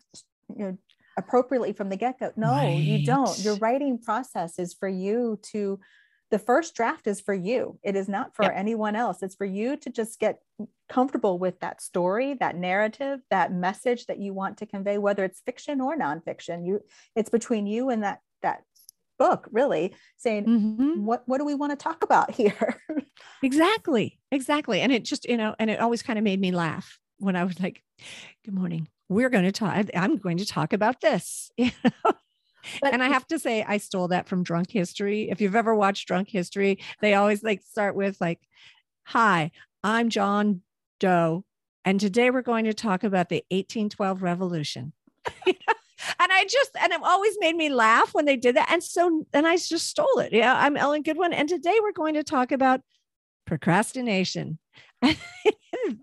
you 0.56 0.64
know 0.64 0.78
appropriately 1.18 1.72
from 1.72 1.88
the 1.88 1.96
get 1.96 2.18
go. 2.20 2.32
No, 2.36 2.78
you 2.78 2.98
don't. 2.98 3.38
Your 3.40 3.54
writing 3.56 3.98
process 3.98 4.58
is 4.58 4.74
for 4.74 4.88
you 4.88 5.38
to 5.52 5.80
the 6.30 6.38
first 6.38 6.74
draft 6.74 7.06
is 7.06 7.20
for 7.20 7.34
you. 7.34 7.78
It 7.82 7.94
is 7.96 8.08
not 8.08 8.34
for 8.34 8.42
Yep. 8.44 8.52
anyone 8.56 8.96
else. 8.96 9.22
It's 9.22 9.34
for 9.36 9.44
you 9.44 9.76
to 9.76 9.90
just 9.90 10.18
get 10.18 10.40
comfortable 10.88 11.38
with 11.38 11.60
that 11.60 11.80
story, 11.80 12.34
that 12.34 12.56
narrative, 12.56 13.20
that 13.30 13.52
message 13.52 14.06
that 14.06 14.18
you 14.18 14.32
want 14.34 14.58
to 14.58 14.66
convey, 14.66 14.98
whether 14.98 15.24
it's 15.24 15.40
fiction 15.40 15.80
or 15.80 15.96
nonfiction. 15.96 16.66
You, 16.66 16.80
it's 17.14 17.30
between 17.30 17.66
you 17.66 17.90
and 17.90 18.02
that 18.02 18.20
that 18.42 18.62
book 19.18 19.48
really 19.50 19.94
saying 20.18 20.44
Mhm. 20.44 21.00
what 21.02 21.22
what 21.26 21.38
do 21.38 21.44
we 21.46 21.54
want 21.54 21.70
to 21.72 21.76
talk 21.76 22.04
about 22.04 22.32
here 22.32 22.76
Exactly. 23.42 24.18
Exactly. 24.30 24.80
And 24.80 24.92
it 24.92 25.04
just, 25.04 25.26
you 25.28 25.36
know, 25.36 25.54
and 25.58 25.70
it 25.70 25.80
always 25.80 26.02
kind 26.02 26.18
of 26.18 26.24
made 26.24 26.40
me 26.40 26.50
laugh 26.52 26.98
when 27.18 27.36
I 27.36 27.44
was 27.44 27.58
like, 27.60 27.82
good 28.44 28.54
morning. 28.54 28.88
We're 29.08 29.30
going 29.30 29.44
to 29.44 29.52
talk. 29.52 29.86
I'm 29.94 30.16
going 30.16 30.38
to 30.38 30.46
talk 30.46 30.72
about 30.72 31.00
this. 31.00 31.50
You 31.58 31.70
know? 31.84 32.12
But- 32.80 32.92
and 32.92 33.02
I 33.02 33.08
have 33.08 33.26
to 33.28 33.38
say, 33.38 33.64
I 33.66 33.78
stole 33.78 34.08
that 34.08 34.28
from 34.28 34.42
Drunk 34.42 34.70
History. 34.70 35.30
If 35.30 35.40
you've 35.40 35.56
ever 35.56 35.74
watched 35.74 36.08
Drunk 36.08 36.28
History, 36.30 36.78
they 37.00 37.14
always 37.14 37.42
like 37.42 37.62
start 37.62 37.94
with 37.94 38.20
like, 38.20 38.40
"Hi, 39.04 39.50
I'm 39.84 40.08
John 40.10 40.62
Doe, 41.00 41.44
and 41.84 41.98
today 42.00 42.30
we're 42.30 42.42
going 42.42 42.64
to 42.66 42.74
talk 42.74 43.04
about 43.04 43.28
the 43.28 43.44
1812 43.50 44.22
Revolution." 44.22 44.92
And 46.20 46.30
I 46.30 46.44
just, 46.44 46.70
and 46.80 46.92
it 46.92 47.00
always 47.02 47.36
made 47.40 47.56
me 47.56 47.70
laugh 47.70 48.12
when 48.12 48.26
they 48.26 48.36
did 48.36 48.54
that. 48.56 48.70
And 48.70 48.82
so, 48.82 49.24
and 49.32 49.46
I 49.46 49.56
just 49.56 49.88
stole 49.88 50.18
it. 50.18 50.30
Yeah, 50.32 50.54
I'm 50.54 50.76
Ellen 50.76 51.02
Goodwin, 51.02 51.32
and 51.32 51.48
today 51.48 51.74
we're 51.82 51.92
going 51.92 52.14
to 52.14 52.22
talk 52.22 52.52
about 52.52 52.82
procrastination. 53.46 54.58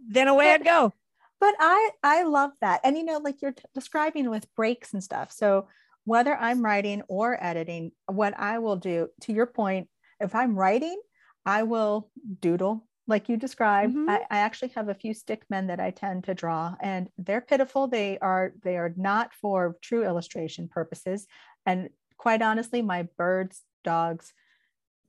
then 0.10 0.28
away 0.28 0.52
I'd 0.52 0.64
go. 0.64 0.94
but 1.40 1.54
i 1.60 1.90
i 2.04 2.24
love 2.24 2.52
that 2.62 2.80
and 2.84 2.96
you 2.98 3.04
know 3.04 3.18
like 3.18 3.42
you're 3.42 3.52
t- 3.52 3.64
describing 3.74 4.30
with 4.30 4.46
breaks 4.56 4.94
and 4.94 5.04
stuff 5.04 5.32
so 5.32 5.68
whether 6.06 6.36
i'm 6.36 6.64
writing 6.64 7.02
or 7.08 7.38
editing 7.44 7.92
what 8.08 8.34
i 8.38 8.60
will 8.60 8.76
do 8.76 9.08
to 9.22 9.34
your 9.34 9.46
point 9.46 9.88
if 10.20 10.36
i'm 10.36 10.56
writing 10.56 11.00
i 11.46 11.64
will 11.64 12.10
doodle 12.40 12.88
like 13.06 13.28
you 13.28 13.36
described. 13.36 13.94
Mhm. 13.94 14.10
I, 14.10 14.22
I 14.32 14.38
actually 14.40 14.70
have 14.76 14.88
a 14.88 14.94
few 14.94 15.14
stick 15.14 15.44
men 15.50 15.68
that 15.68 15.80
i 15.82 15.92
tend 15.92 16.24
to 16.24 16.34
draw 16.34 16.76
and 16.82 17.10
they're 17.18 17.42
pitiful. 17.42 17.88
They 17.88 18.18
are 18.20 18.54
they 18.64 18.78
are 18.78 18.94
not 18.96 19.34
for 19.34 19.76
true 19.82 20.06
illustration 20.06 20.70
purposes. 20.70 21.28
And 21.66 21.90
quite 22.18 22.42
honestly 22.42 22.82
my 22.82 23.08
birds 23.18 23.62
dogs 23.84 24.32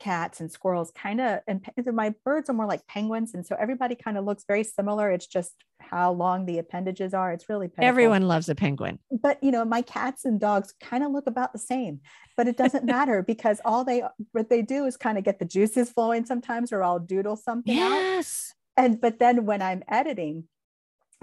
cats 0.01 0.41
and 0.41 0.51
squirrels 0.51 0.91
kind 0.97 1.21
of 1.21 1.39
and 1.47 1.65
my 1.93 2.13
birds 2.25 2.51
are 2.51 2.53
more 2.53 2.67
like 2.67 2.85
penguins 2.89 3.33
and 3.33 3.47
so 3.47 3.55
everybody 3.59 3.95
kind 3.95 4.19
of 4.19 4.25
looks 4.25 4.45
very 4.47 4.65
similar 4.65 5.11
it's 5.11 5.27
just 5.27 5.53
how 5.81 6.11
long 6.13 6.47
the 6.47 6.59
appendages 6.59 7.15
are 7.15 7.33
it's 7.33 7.49
really 7.49 7.69
pitiful. 7.69 7.85
Everyone 7.87 8.23
loves 8.27 8.49
a 8.49 8.55
penguin. 8.57 8.99
but 9.23 9.43
you 9.43 9.53
know 9.53 9.65
my 9.65 9.83
cats 9.83 10.25
and 10.25 10.41
dogs 10.41 10.75
kind 10.83 11.05
of 11.05 11.13
look 11.13 11.27
about 11.29 11.53
the 11.53 11.59
same 11.61 12.01
but 12.37 12.49
it 12.49 12.57
doesn't 12.57 12.85
matter 12.85 13.23
because 13.27 13.61
all 13.65 13.85
they 13.85 14.03
what 14.33 14.51
they 14.51 14.63
do 14.63 14.85
is 14.85 14.97
kind 14.97 15.17
of 15.17 15.23
get 15.25 15.39
the 15.39 15.45
juices 15.45 15.91
flowing 15.91 16.25
sometimes 16.27 16.73
or 16.73 16.83
i'll 16.83 16.99
doodle 16.99 17.37
something 17.37 17.79
out 17.79 17.91
Yes. 17.91 18.53
and 18.77 19.01
but 19.01 19.19
then 19.21 19.47
when 19.47 19.63
i'm 19.63 19.83
editing 19.89 20.45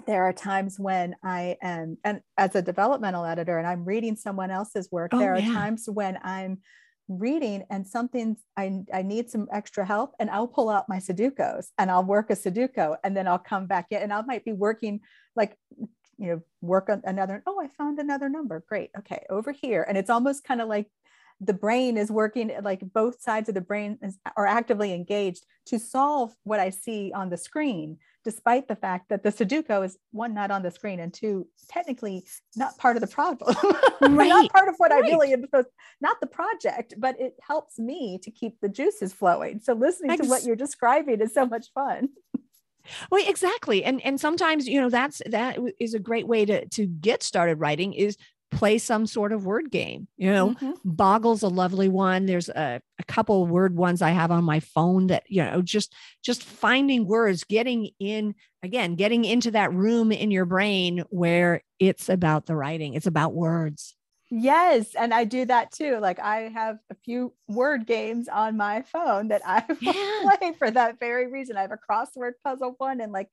there 0.07 0.23
are 0.23 0.33
times 0.33 0.79
when 0.79 1.15
i 1.23 1.57
am 1.61 1.97
and 2.03 2.21
as 2.37 2.55
a 2.55 2.61
developmental 2.61 3.25
editor 3.25 3.57
and 3.57 3.67
i'm 3.67 3.83
reading 3.85 4.15
someone 4.15 4.49
else's 4.49 4.87
work 4.91 5.11
Oh, 5.13 5.19
there 5.19 5.33
are 5.33 5.39
yeah. 5.39 5.53
times 5.53 5.85
when 5.91 6.17
i'm 6.23 6.59
reading 7.19 7.63
and 7.69 7.87
something 7.87 8.37
I, 8.57 8.83
I 8.93 9.01
need 9.01 9.29
some 9.29 9.47
extra 9.51 9.85
help 9.85 10.13
and 10.19 10.29
i'll 10.29 10.47
pull 10.47 10.69
out 10.69 10.89
my 10.89 10.97
sudokus 10.97 11.67
and 11.77 11.91
i'll 11.91 12.03
work 12.03 12.29
a 12.29 12.33
sudoku 12.33 12.95
and 13.03 13.15
then 13.15 13.27
i'll 13.27 13.39
come 13.39 13.67
back 13.67 13.87
in 13.91 14.01
and 14.01 14.13
i 14.13 14.21
might 14.21 14.45
be 14.45 14.53
working 14.53 15.01
like 15.35 15.57
you 16.17 16.27
know 16.27 16.41
work 16.61 16.89
on 16.89 17.01
another 17.05 17.41
oh 17.47 17.59
i 17.61 17.67
found 17.67 17.99
another 17.99 18.29
number. 18.29 18.63
Great. 18.67 18.91
Okay. 18.97 19.23
Over 19.29 19.51
here. 19.51 19.85
And 19.87 19.97
it's 19.97 20.09
almost 20.09 20.43
kind 20.43 20.61
of 20.61 20.69
like 20.69 20.87
the 21.39 21.53
brain 21.53 21.97
is 21.97 22.11
working 22.11 22.51
like 22.63 22.81
both 22.93 23.19
sides 23.19 23.49
of 23.49 23.55
the 23.55 23.61
brain 23.61 23.97
is, 24.03 24.19
are 24.37 24.45
actively 24.45 24.93
engaged 24.93 25.43
to 25.65 25.79
solve 25.79 26.35
what 26.43 26.59
i 26.59 26.69
see 26.69 27.11
on 27.15 27.31
the 27.31 27.37
screen 27.37 27.97
despite 28.23 28.67
the 28.67 28.75
fact 28.75 29.09
that 29.09 29.23
the 29.23 29.29
sudoku 29.29 29.83
is 29.83 29.97
one 30.11 30.33
not 30.33 30.51
on 30.51 30.61
the 30.63 30.71
screen 30.71 30.99
and 30.99 31.13
two 31.13 31.47
technically 31.69 32.23
not 32.55 32.77
part 32.77 32.95
of 32.95 33.01
the 33.01 33.07
problem. 33.07 33.55
Right, 34.01 34.29
not 34.29 34.51
part 34.51 34.67
of 34.67 34.75
what 34.77 34.91
i 34.91 34.99
really 34.99 35.31
am 35.31 35.41
supposed 35.41 35.67
not 36.01 36.19
the 36.21 36.27
project 36.27 36.95
but 36.97 37.19
it 37.19 37.35
helps 37.41 37.77
me 37.77 38.19
to 38.23 38.31
keep 38.31 38.59
the 38.59 38.69
juices 38.69 39.13
flowing. 39.13 39.59
So 39.59 39.73
listening 39.73 40.17
to 40.17 40.25
what 40.27 40.43
you're 40.43 40.55
describing 40.55 41.21
is 41.21 41.33
so 41.33 41.45
much 41.45 41.67
fun. 41.73 42.09
Well, 43.11 43.23
exactly. 43.27 43.83
And 43.83 44.01
and 44.01 44.19
sometimes, 44.19 44.67
you 44.67 44.81
know, 44.81 44.89
that's 44.89 45.21
that 45.27 45.57
is 45.79 45.93
a 45.93 45.99
great 45.99 46.27
way 46.27 46.45
to 46.45 46.67
to 46.69 46.87
get 46.87 47.23
started 47.23 47.59
writing 47.59 47.93
is 47.93 48.17
play 48.51 48.77
some 48.77 49.07
sort 49.07 49.31
of 49.31 49.45
word 49.45 49.71
game. 49.71 50.07
You 50.17 50.31
know, 50.31 50.49
Mhm. 50.55 50.75
Boggle's 50.83 51.41
a 51.41 51.47
lovely 51.47 51.87
one. 51.87 52.25
There's 52.25 52.49
a, 52.49 52.81
a 52.99 53.03
couple 53.05 53.47
word 53.47 53.75
ones 53.75 54.01
I 54.01 54.09
have 54.11 54.29
on 54.29 54.43
my 54.43 54.59
phone 54.59 55.07
that, 55.07 55.23
you 55.29 55.43
know, 55.43 55.61
just 55.61 55.93
just 56.21 56.43
finding 56.43 57.07
words, 57.07 57.43
getting 57.45 57.89
in 57.99 58.35
again, 58.61 58.95
getting 58.95 59.23
into 59.25 59.51
that 59.51 59.73
room 59.73 60.11
in 60.11 60.31
your 60.31 60.45
brain 60.45 61.03
where 61.09 61.61
it's 61.79 62.09
about 62.09 62.45
the 62.45 62.55
writing. 62.55 62.93
It's 62.93 63.07
about 63.07 63.33
words. 63.33 63.95
Yes, 64.33 64.95
and 64.95 65.13
I 65.13 65.25
do 65.25 65.45
that 65.45 65.71
too. 65.71 65.97
Like 65.99 66.19
I 66.19 66.49
have 66.53 66.77
a 66.89 66.95
few 66.95 67.33
word 67.49 67.85
games 67.85 68.27
on 68.29 68.55
my 68.55 68.81
phone 68.81 69.27
that 69.29 69.41
I 69.45 69.63
Yeah. 69.81 70.35
play 70.39 70.53
for 70.57 70.71
that 70.71 70.99
very 70.99 71.29
reason. 71.31 71.57
I 71.57 71.61
have 71.61 71.71
a 71.71 71.77
crossword 71.77 72.33
puzzle 72.43 72.75
one 72.77 73.01
and 73.01 73.11
like 73.11 73.29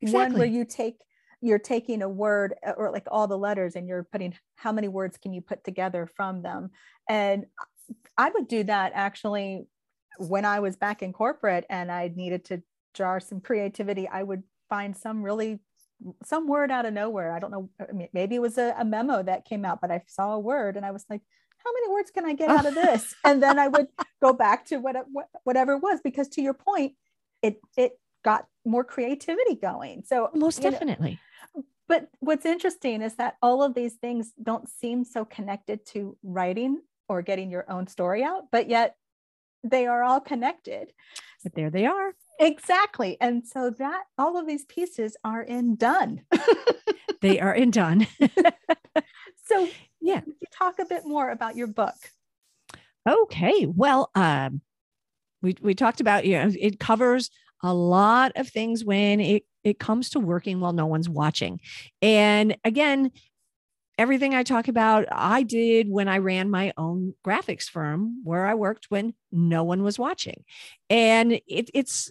one 0.00 0.32
where 0.32 0.46
you 0.46 0.64
take 0.64 0.96
you're 1.42 1.58
taking 1.58 2.02
a 2.02 2.08
word 2.08 2.54
uh, 2.66 2.70
or 2.70 2.90
like 2.90 3.06
all 3.10 3.26
the 3.26 3.36
letters 3.36 3.76
and 3.76 3.86
you're 3.86 4.04
putting 4.04 4.34
how 4.56 4.72
many 4.72 4.88
words 4.88 5.18
can 5.18 5.34
you 5.34 5.40
put 5.42 5.64
together 5.64 6.06
from 6.06 6.42
them. 6.42 6.70
And 7.08 7.46
I 8.16 8.30
would 8.30 8.48
do 8.48 8.62
that 8.64 8.92
actually 8.94 9.66
when 10.18 10.44
I 10.44 10.60
was 10.60 10.76
back 10.76 11.02
in 11.02 11.12
corporate 11.12 11.66
and 11.68 11.90
I 11.90 12.12
needed 12.14 12.44
to 12.46 12.62
jar 12.94 13.18
some 13.20 13.40
creativity. 13.40 14.08
I 14.08 14.22
would 14.22 14.44
find 14.70 14.96
some 14.96 15.22
really 15.22 15.60
some 16.24 16.48
word 16.48 16.70
out 16.70 16.86
of 16.86 16.94
nowhere. 16.94 17.32
I 17.32 17.38
don't 17.38 17.50
know. 17.50 17.70
Maybe 18.12 18.36
it 18.36 18.42
was 18.42 18.58
a, 18.58 18.74
a 18.78 18.84
memo 18.84 19.22
that 19.22 19.44
came 19.44 19.64
out, 19.64 19.80
but 19.80 19.90
I 19.90 20.02
saw 20.06 20.34
a 20.34 20.38
word 20.38 20.76
and 20.76 20.86
I 20.86 20.90
was 20.90 21.04
like, 21.10 21.20
how 21.58 21.72
many 21.72 21.92
words 21.92 22.10
can 22.10 22.24
I 22.24 22.34
get 22.34 22.50
out 22.50 22.66
of 22.66 22.74
this? 22.74 23.14
And 23.24 23.42
then 23.42 23.58
I 23.58 23.68
would 23.68 23.86
go 24.20 24.32
back 24.32 24.66
to 24.66 24.78
what, 24.78 24.96
what 25.12 25.26
whatever 25.44 25.74
it 25.74 25.82
was, 25.82 26.00
because 26.02 26.28
to 26.30 26.42
your 26.42 26.54
point, 26.54 26.94
it 27.40 27.60
it 27.76 27.92
got 28.22 28.46
more 28.64 28.84
creativity 28.84 29.56
going. 29.56 30.02
So 30.04 30.30
Most 30.34 30.58
you 30.58 30.64
know, 30.64 30.70
definitely. 30.70 31.18
but 31.88 32.08
what's 32.20 32.46
interesting 32.46 33.02
is 33.02 33.14
that 33.16 33.36
all 33.42 33.62
of 33.62 33.74
these 33.74 33.94
things 33.94 34.32
don't 34.42 34.68
seem 34.68 35.04
so 35.04 35.24
connected 35.24 35.84
to 35.86 36.16
writing 36.22 36.80
or 37.08 37.22
getting 37.22 37.50
your 37.50 37.70
own 37.70 37.86
story 37.86 38.22
out, 38.22 38.44
but 38.50 38.68
yet 38.68 38.96
they 39.64 39.86
are 39.86 40.02
all 40.02 40.20
connected. 40.20 40.92
But 41.42 41.54
there 41.54 41.70
they 41.70 41.86
are. 41.86 42.14
Exactly. 42.40 43.16
And 43.20 43.46
so 43.46 43.70
that 43.70 44.04
all 44.18 44.36
of 44.36 44.46
these 44.46 44.64
pieces 44.64 45.16
are 45.24 45.42
in 45.42 45.76
done. 45.76 46.22
They 47.20 47.38
are 47.38 47.54
in 47.54 47.70
done. 47.70 48.08
so 49.46 49.68
Yeah. 50.00 50.22
talk 50.52 50.80
a 50.80 50.84
bit 50.84 51.06
more 51.06 51.30
about 51.30 51.54
your 51.54 51.68
book? 51.68 51.94
Okay. 53.08 53.64
Well, 53.66 54.10
um, 54.16 54.60
we 55.40 55.54
we 55.60 55.74
talked 55.74 56.00
about 56.00 56.24
you 56.24 56.36
know 56.38 56.50
it 56.58 56.80
covers 56.80 57.30
a 57.62 57.74
lot 57.74 58.32
of 58.36 58.48
things 58.48 58.84
when 58.84 59.20
it 59.20 59.44
it 59.64 59.78
comes 59.78 60.10
to 60.10 60.20
working 60.20 60.60
while 60.60 60.72
no 60.72 60.86
one's 60.86 61.08
watching, 61.08 61.60
and 62.00 62.56
again, 62.64 63.12
everything 63.98 64.34
I 64.34 64.42
talk 64.42 64.68
about 64.68 65.06
I 65.12 65.42
did 65.42 65.88
when 65.90 66.08
I 66.08 66.18
ran 66.18 66.50
my 66.50 66.72
own 66.76 67.14
graphics 67.26 67.68
firm 67.70 68.22
where 68.24 68.46
I 68.46 68.54
worked 68.54 68.86
when 68.90 69.14
no 69.32 69.64
one 69.64 69.82
was 69.82 69.98
watching, 69.98 70.44
and 70.90 71.32
it, 71.32 71.70
it's 71.74 72.10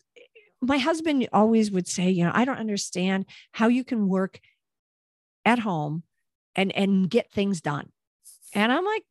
my 0.62 0.78
husband 0.78 1.28
always 1.34 1.72
would 1.72 1.88
say, 1.88 2.10
you 2.10 2.24
know, 2.26 2.32
I 2.34 2.46
don't 2.46 2.60
understand 2.60 3.26
how 3.54 3.68
you 3.68 3.84
can 3.84 4.08
work 4.10 4.40
at 5.46 5.60
home 5.60 6.04
and 6.56 6.72
and 6.76 7.10
get 7.10 7.32
things 7.32 7.62
done, 7.62 7.90
and 8.54 8.72
I'm 8.72 8.86
like 8.86 9.04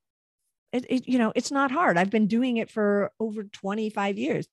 it, 0.73 0.87
it, 0.89 1.09
you 1.09 1.19
know 1.19 1.33
it's 1.35 1.51
not 1.51 1.71
hard. 1.71 1.97
I've 1.97 2.11
been 2.11 2.27
doing 2.27 2.57
it 2.57 2.71
for 2.71 3.13
over 3.19 3.45
25 3.45 4.19
years. 4.19 4.47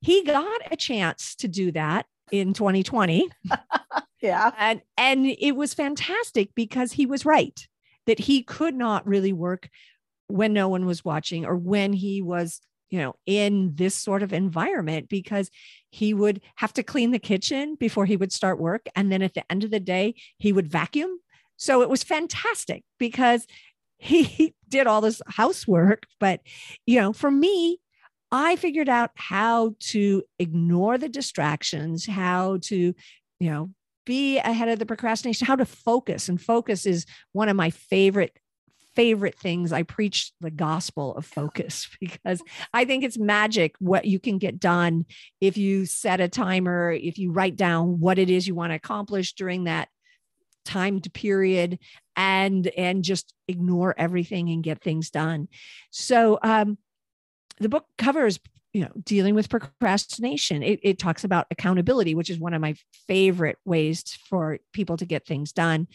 He 0.00 0.24
got 0.24 0.60
a 0.70 0.76
chance 0.76 1.34
to 1.36 1.48
do 1.48 1.72
that 1.72 2.06
in 2.30 2.52
2020 2.52 3.28
Yeah. 4.20 4.50
and 4.58 4.82
and 4.96 5.26
it 5.26 5.52
was 5.52 5.72
fantastic 5.74 6.50
because 6.54 6.92
he 6.92 7.06
was 7.06 7.24
right 7.24 7.66
that 8.06 8.18
he 8.18 8.42
could 8.42 8.74
not 8.74 9.06
really 9.06 9.32
work 9.32 9.68
when 10.26 10.52
no 10.52 10.68
one 10.68 10.84
was 10.84 11.04
watching 11.04 11.46
or 11.46 11.56
when 11.56 11.92
he 11.94 12.20
was 12.20 12.60
you 12.90 12.98
know 12.98 13.14
in 13.26 13.72
this 13.76 13.94
sort 13.94 14.22
of 14.22 14.32
environment 14.32 15.08
because 15.08 15.50
he 15.90 16.12
would 16.12 16.40
have 16.56 16.72
to 16.74 16.82
clean 16.82 17.10
the 17.12 17.18
kitchen 17.18 17.76
before 17.76 18.06
he 18.06 18.16
would 18.16 18.32
start 18.32 18.58
work. 18.60 18.86
And 18.94 19.10
then 19.10 19.22
at 19.22 19.34
the 19.34 19.50
end 19.50 19.64
of 19.64 19.70
the 19.70 19.80
day 19.80 20.14
he 20.38 20.52
would 20.52 20.70
vacuum. 20.70 21.18
So 21.56 21.82
it 21.82 21.88
was 21.88 22.04
fantastic 22.04 22.84
because 22.98 23.46
he 23.98 24.54
did 24.68 24.86
all 24.86 25.00
this 25.00 25.20
housework 25.26 26.06
but 26.20 26.40
you 26.86 27.00
know 27.00 27.12
for 27.12 27.30
me 27.30 27.78
i 28.30 28.56
figured 28.56 28.88
out 28.88 29.10
how 29.14 29.74
to 29.80 30.22
ignore 30.38 30.98
the 30.98 31.08
distractions 31.08 32.06
how 32.06 32.58
to 32.62 32.94
you 33.40 33.50
know 33.50 33.70
be 34.08 34.38
ahead 34.38 34.70
of 34.70 34.78
the 34.78 34.86
procrastination 34.86 35.46
how 35.46 35.54
to 35.54 35.66
focus. 35.66 36.30
And 36.30 36.40
focus 36.40 36.86
is 36.86 37.04
one 37.32 37.50
of 37.50 37.56
my 37.56 37.68
favorite 37.68 38.36
favorite 38.96 39.38
things. 39.38 39.70
I 39.70 39.82
preach 39.82 40.32
the 40.40 40.50
gospel 40.50 41.14
of 41.14 41.26
focus 41.26 41.86
because 42.00 42.42
i 42.72 42.86
think 42.86 43.04
it's 43.04 43.18
magic 43.18 43.76
what 43.78 44.06
you 44.06 44.18
can 44.18 44.38
get 44.38 44.58
done 44.58 45.04
if 45.40 45.56
you 45.58 45.84
set 45.84 46.20
a 46.20 46.28
timer 46.28 46.90
if 46.90 47.18
you 47.18 47.30
write 47.30 47.54
down 47.54 48.00
what 48.00 48.18
it 48.18 48.30
is 48.30 48.48
you 48.48 48.54
want 48.54 48.70
to 48.72 48.76
accomplish 48.76 49.34
during 49.34 49.64
that 49.64 49.88
timed 50.64 51.12
period 51.12 51.78
and 52.18 52.66
and 52.76 53.04
just 53.04 53.32
ignore 53.46 53.94
everything 53.96 54.50
and 54.50 54.62
get 54.62 54.82
things 54.82 55.08
done. 55.08 55.48
So 55.90 56.38
um 56.42 56.76
the 57.60 57.68
book 57.70 57.86
covers 57.96 58.38
you 58.74 58.82
know 58.82 58.90
dealing 59.04 59.34
with 59.34 59.48
procrastination. 59.48 60.62
It, 60.62 60.80
it 60.82 60.98
talks 60.98 61.24
about 61.24 61.46
accountability 61.50 62.14
which 62.14 62.28
is 62.28 62.38
one 62.38 62.52
of 62.52 62.60
my 62.60 62.74
favorite 63.06 63.56
ways 63.64 64.18
for 64.28 64.58
people 64.74 64.98
to 64.98 65.06
get 65.06 65.24
things 65.24 65.52
done. 65.52 65.86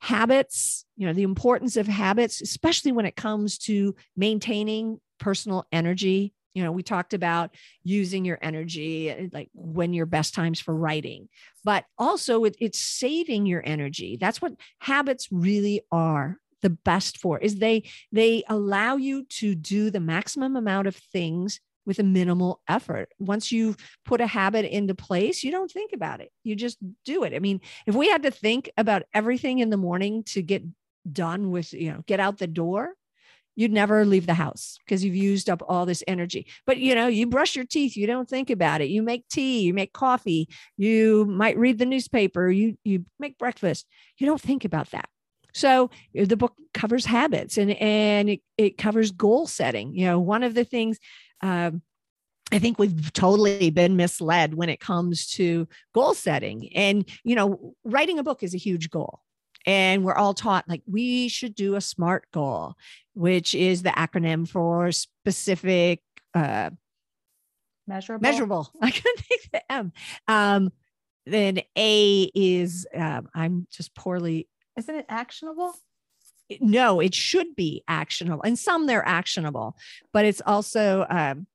Habits 0.00 0.86
you 0.96 1.06
know 1.06 1.12
the 1.12 1.22
importance 1.22 1.76
of 1.76 1.86
habits 1.86 2.40
especially 2.40 2.92
when 2.92 3.06
it 3.06 3.14
comes 3.14 3.58
to 3.58 3.94
maintaining 4.16 5.00
personal 5.20 5.66
energy 5.70 6.32
you 6.54 6.62
know 6.62 6.72
we 6.72 6.82
talked 6.82 7.14
about 7.14 7.54
using 7.82 8.24
your 8.24 8.38
energy 8.42 9.10
eh, 9.10 9.28
like 9.32 9.48
when 9.54 9.92
your 9.92 10.06
best 10.06 10.34
times 10.34 10.60
for 10.60 10.74
writing 10.74 11.28
but 11.64 11.84
also 11.98 12.44
it, 12.44 12.56
it's 12.60 12.80
saving 12.80 13.46
your 13.46 13.62
energy 13.64 14.16
that's 14.20 14.40
what 14.42 14.52
habits 14.80 15.28
really 15.30 15.82
are 15.92 16.38
the 16.62 16.70
best 16.70 17.18
for 17.18 17.38
is 17.38 17.58
they 17.58 17.82
they 18.12 18.42
allow 18.48 18.96
you 18.96 19.24
to 19.24 19.54
do 19.54 19.90
the 19.90 20.00
maximum 20.00 20.56
amount 20.56 20.86
of 20.88 20.96
things 20.96 21.60
with 21.88 21.98
a 21.98 22.04
minimal 22.04 22.60
effort. 22.68 23.08
Once 23.18 23.50
you've 23.50 23.76
put 24.04 24.20
a 24.20 24.26
habit 24.26 24.66
into 24.66 24.94
place, 24.94 25.42
you 25.42 25.50
don't 25.50 25.72
think 25.72 25.92
about 25.94 26.20
it. 26.20 26.30
You 26.44 26.54
just 26.54 26.76
do 27.04 27.24
it. 27.24 27.32
I 27.32 27.38
mean, 27.38 27.62
if 27.86 27.94
we 27.94 28.08
had 28.08 28.24
to 28.24 28.30
think 28.30 28.70
about 28.76 29.04
everything 29.14 29.60
in 29.60 29.70
the 29.70 29.78
morning 29.78 30.22
to 30.24 30.42
get 30.42 30.62
done 31.10 31.50
with, 31.50 31.72
you 31.72 31.90
know, 31.90 32.04
get 32.06 32.20
out 32.20 32.36
the 32.36 32.46
door, 32.46 32.92
you'd 33.58 33.72
never 33.72 34.04
leave 34.04 34.26
the 34.26 34.34
house 34.34 34.78
because 34.84 35.04
you've 35.04 35.16
used 35.16 35.50
up 35.50 35.60
all 35.66 35.84
this 35.84 36.04
energy. 36.06 36.46
But 36.64 36.78
you 36.78 36.94
know, 36.94 37.08
you 37.08 37.26
brush 37.26 37.56
your 37.56 37.64
teeth, 37.64 37.96
you 37.96 38.06
don't 38.06 38.28
think 38.28 38.50
about 38.50 38.80
it. 38.80 38.88
You 38.88 39.02
make 39.02 39.26
tea, 39.28 39.62
you 39.62 39.74
make 39.74 39.92
coffee, 39.92 40.48
you 40.76 41.26
might 41.26 41.58
read 41.58 41.78
the 41.78 41.84
newspaper, 41.84 42.48
you 42.48 42.78
you 42.84 43.04
make 43.18 43.36
breakfast. 43.36 43.84
You 44.18 44.28
don't 44.28 44.40
think 44.40 44.64
about 44.64 44.92
that. 44.92 45.08
So 45.54 45.90
the 46.14 46.36
book 46.36 46.54
covers 46.72 47.04
habits 47.04 47.58
and 47.58 47.72
and 47.72 48.30
it, 48.30 48.40
it 48.56 48.78
covers 48.78 49.10
goal 49.10 49.48
setting. 49.48 49.92
You 49.92 50.06
know, 50.06 50.20
one 50.20 50.44
of 50.44 50.54
the 50.54 50.64
things 50.64 51.00
um, 51.40 51.82
I 52.52 52.60
think 52.60 52.78
we've 52.78 53.12
totally 53.12 53.70
been 53.70 53.96
misled 53.96 54.54
when 54.54 54.68
it 54.68 54.78
comes 54.78 55.26
to 55.32 55.66
goal 55.94 56.14
setting. 56.14 56.70
And, 56.74 57.08
you 57.24 57.34
know, 57.34 57.74
writing 57.84 58.20
a 58.20 58.22
book 58.22 58.44
is 58.44 58.54
a 58.54 58.58
huge 58.58 58.88
goal. 58.88 59.20
And 59.66 60.02
we're 60.02 60.14
all 60.14 60.32
taught 60.32 60.66
like 60.66 60.82
we 60.86 61.28
should 61.28 61.54
do 61.54 61.74
a 61.74 61.80
SMART 61.80 62.26
goal, 62.32 62.74
which 63.18 63.52
is 63.52 63.82
the 63.82 63.90
acronym 63.90 64.48
for 64.48 64.92
specific, 64.92 66.00
uh, 66.34 66.70
measurable. 67.86 68.22
Measurable. 68.22 68.70
I 68.80 68.92
couldn't 68.92 69.20
think 69.20 69.44
of 69.44 69.50
the 69.50 69.72
M. 69.72 69.92
Um, 70.28 70.72
then 71.26 71.60
A 71.76 72.30
is 72.32 72.86
um, 72.94 73.28
I'm 73.34 73.66
just 73.72 73.94
poorly. 73.94 74.48
Isn't 74.76 74.94
it 74.94 75.06
actionable? 75.08 75.74
no, 76.60 77.00
it 77.00 77.14
should 77.14 77.54
be 77.56 77.82
actionable. 77.88 78.42
And 78.42 78.58
some 78.58 78.86
they're 78.86 79.06
actionable, 79.06 79.76
but 80.12 80.24
it's 80.24 80.40
also 80.46 81.04
um 81.10 81.46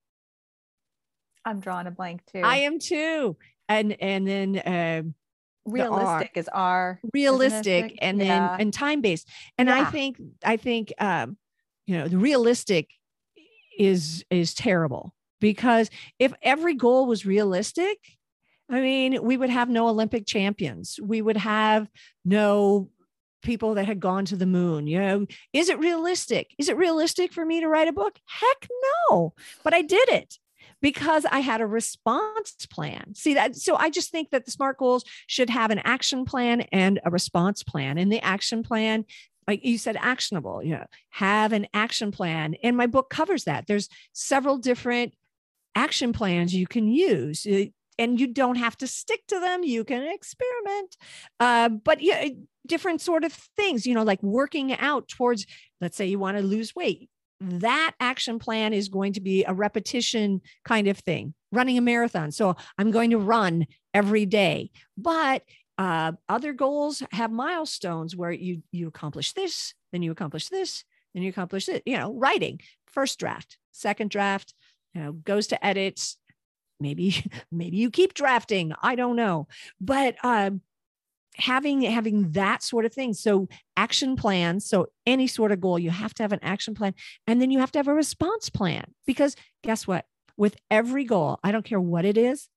I'm 1.45 1.59
drawing 1.59 1.87
a 1.87 1.91
blank 1.91 2.21
too. 2.31 2.41
I 2.43 2.57
am 2.57 2.77
too. 2.77 3.37
And 3.69 3.95
and 4.01 4.27
then 4.27 4.61
um 4.65 5.15
realistic 5.65 6.31
R, 6.35 6.39
is 6.39 6.49
R 6.49 6.99
realistic 7.13 7.97
and 8.01 8.19
yeah. 8.19 8.49
then 8.57 8.61
and 8.61 8.73
time 8.73 9.01
based. 9.01 9.27
And 9.57 9.69
yeah. 9.69 9.79
I 9.79 9.85
think 9.85 10.17
I 10.43 10.57
think 10.57 10.93
um 10.99 11.37
you 11.85 11.97
know 11.97 12.07
the 12.07 12.17
realistic 12.17 12.89
is 13.77 14.23
is 14.29 14.53
terrible 14.53 15.13
because 15.39 15.89
if 16.19 16.33
every 16.41 16.73
goal 16.73 17.05
was 17.05 17.25
realistic, 17.25 17.97
I 18.69 18.79
mean, 18.79 19.23
we 19.23 19.35
would 19.35 19.49
have 19.49 19.69
no 19.69 19.87
Olympic 19.87 20.25
champions. 20.25 20.99
We 21.01 21.21
would 21.21 21.37
have 21.37 21.89
no 22.23 22.89
people 23.41 23.73
that 23.73 23.85
had 23.85 23.99
gone 23.99 24.25
to 24.25 24.35
the 24.37 24.45
moon. 24.45 24.87
You 24.87 24.99
know, 24.99 25.25
is 25.51 25.69
it 25.69 25.77
realistic? 25.79 26.55
Is 26.57 26.69
it 26.69 26.77
realistic 26.77 27.33
for 27.33 27.45
me 27.45 27.59
to 27.59 27.67
write 27.67 27.87
a 27.87 27.93
book? 27.93 28.17
Heck 28.25 28.67
no. 29.09 29.33
But 29.63 29.73
I 29.73 29.81
did 29.81 30.07
it 30.09 30.39
because 30.81 31.25
I 31.25 31.39
had 31.39 31.61
a 31.61 31.67
response 31.67 32.65
plan. 32.69 33.13
See 33.15 33.33
that? 33.33 33.55
So 33.55 33.75
I 33.75 33.89
just 33.89 34.11
think 34.11 34.31
that 34.31 34.45
the 34.45 34.51
SMART 34.51 34.77
goals 34.77 35.03
should 35.27 35.49
have 35.49 35.71
an 35.71 35.79
action 35.79 36.25
plan 36.25 36.61
and 36.71 36.99
a 37.05 37.11
response 37.11 37.63
plan. 37.63 37.97
And 37.97 38.11
the 38.11 38.21
action 38.21 38.63
plan, 38.63 39.05
like 39.47 39.63
you 39.63 39.77
said, 39.77 39.97
actionable, 39.99 40.63
you 40.63 40.71
know, 40.71 40.85
have 41.09 41.53
an 41.53 41.67
action 41.73 42.11
plan. 42.11 42.55
And 42.63 42.77
my 42.77 42.87
book 42.87 43.09
covers 43.09 43.45
that. 43.45 43.67
There's 43.67 43.89
several 44.13 44.57
different 44.57 45.13
action 45.75 46.13
plans 46.13 46.53
you 46.53 46.67
can 46.67 46.87
use 46.87 47.45
and 47.97 48.19
you 48.19 48.27
don't 48.27 48.55
have 48.55 48.77
to 48.77 48.87
stick 48.87 49.21
to 49.27 49.39
them 49.39 49.63
you 49.63 49.83
can 49.83 50.03
experiment 50.03 50.97
uh, 51.39 51.69
but 51.69 52.01
yeah 52.01 52.27
different 52.65 53.01
sort 53.01 53.23
of 53.23 53.33
things 53.33 53.85
you 53.85 53.93
know 53.93 54.03
like 54.03 54.21
working 54.21 54.73
out 54.73 55.07
towards 55.07 55.45
let's 55.81 55.97
say 55.97 56.05
you 56.05 56.19
want 56.19 56.37
to 56.37 56.43
lose 56.43 56.75
weight 56.75 57.09
that 57.41 57.93
action 57.99 58.39
plan 58.39 58.71
is 58.73 58.87
going 58.87 59.13
to 59.13 59.19
be 59.19 59.43
a 59.43 59.53
repetition 59.53 60.41
kind 60.63 60.87
of 60.87 60.97
thing 60.99 61.33
running 61.51 61.77
a 61.77 61.81
marathon 61.81 62.31
so 62.31 62.55
i'm 62.77 62.91
going 62.91 63.09
to 63.09 63.17
run 63.17 63.65
every 63.93 64.25
day 64.25 64.71
but 64.97 65.43
uh, 65.77 66.11
other 66.29 66.53
goals 66.53 67.01
have 67.11 67.31
milestones 67.31 68.15
where 68.15 68.31
you 68.31 68.61
you 68.71 68.87
accomplish 68.87 69.33
this 69.33 69.73
then 69.91 70.01
you 70.01 70.11
accomplish 70.11 70.49
this 70.49 70.83
then 71.13 71.23
you 71.23 71.29
accomplish 71.29 71.67
it 71.67 71.81
you 71.85 71.97
know 71.97 72.13
writing 72.13 72.59
first 72.87 73.19
draft 73.19 73.57
second 73.71 74.09
draft 74.09 74.53
you 74.93 75.01
know 75.01 75.11
goes 75.11 75.47
to 75.47 75.65
edits. 75.65 76.17
Maybe 76.79 77.23
maybe 77.51 77.77
you 77.77 77.89
keep 77.89 78.13
drafting 78.13 78.73
i 78.81 78.95
don't 78.95 79.15
know. 79.15 79.47
But 79.81 80.15
um 80.23 80.61
having 81.35 81.81
having 81.81 82.31
that 82.31 82.61
sort 82.61 82.85
of 82.85 82.93
thing 82.93 83.11
so 83.11 83.47
action 83.75 84.15
plans 84.15 84.67
so 84.69 84.85
any 85.07 85.25
sort 85.25 85.51
of 85.51 85.59
goal 85.59 85.79
you 85.79 85.89
have 85.89 86.13
to 86.13 86.21
have 86.21 86.31
an 86.31 86.39
action 86.43 86.75
plan 86.75 86.93
and 87.25 87.41
then 87.41 87.49
you 87.49 87.57
have 87.57 87.71
to 87.71 87.79
have 87.79 87.87
a 87.87 87.93
response 87.93 88.49
plan 88.49 88.83
because 89.07 89.35
guess 89.63 89.87
what? 89.87 90.05
With 90.37 90.55
every 90.69 91.05
goal 91.05 91.39
i 91.43 91.51
don't 91.51 91.65
care 91.65 91.81
what 91.81 92.05
it 92.05 92.17
is 92.17 92.49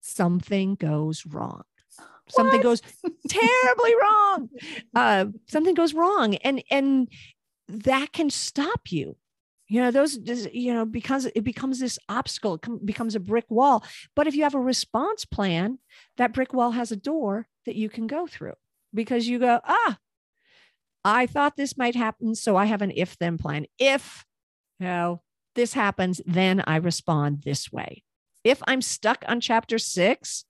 something 0.00 0.74
goes 0.74 1.24
wrong? 1.24 1.62
Something 2.28 2.60
goes 2.60 2.82
terribly 3.28 3.94
wrong. 4.00 4.50
Uh, 4.94 5.26
something 5.48 5.74
goes 5.74 5.92
wrong 5.92 6.36
and 6.36 6.62
and 6.70 7.08
that 7.68 8.12
can 8.12 8.30
stop 8.30 8.92
you. 8.92 9.16
You 9.68 9.80
know 9.80 9.90
those 9.90 10.18
you 10.52 10.72
know 10.72 10.84
because 10.84 11.26
it 11.26 11.42
becomes 11.42 11.80
this 11.80 11.98
obstacle 12.08 12.54
it 12.54 12.86
becomes 12.86 13.14
a 13.14 13.20
brick 13.20 13.46
wall. 13.48 13.82
But 14.14 14.26
if 14.26 14.36
you 14.36 14.44
have 14.44 14.54
a 14.54 14.60
response 14.60 15.24
plan 15.24 15.78
that 16.16 16.32
brick 16.32 16.52
wall 16.52 16.72
has 16.72 16.92
a 16.92 16.96
door 16.96 17.48
that 17.66 17.74
you 17.74 17.88
can 17.88 18.06
go 18.06 18.26
through 18.26 18.54
because 18.92 19.26
you 19.26 19.38
go 19.38 19.60
ah 19.64 19.98
i 21.04 21.26
thought 21.26 21.56
this 21.56 21.76
might 21.76 21.96
happen 21.96 22.34
so 22.34 22.56
i 22.56 22.66
have 22.66 22.82
an 22.82 22.92
if 22.94 23.18
then 23.18 23.36
plan. 23.38 23.66
If 23.78 24.24
you 24.78 24.86
know 24.86 25.22
this 25.54 25.72
happens 25.74 26.20
then 26.24 26.62
i 26.66 26.76
respond 26.76 27.42
this 27.42 27.72
way. 27.72 28.04
If 28.44 28.62
i'm 28.68 28.82
stuck 28.82 29.24
on 29.26 29.40
chapter 29.40 29.78
6 29.78 30.44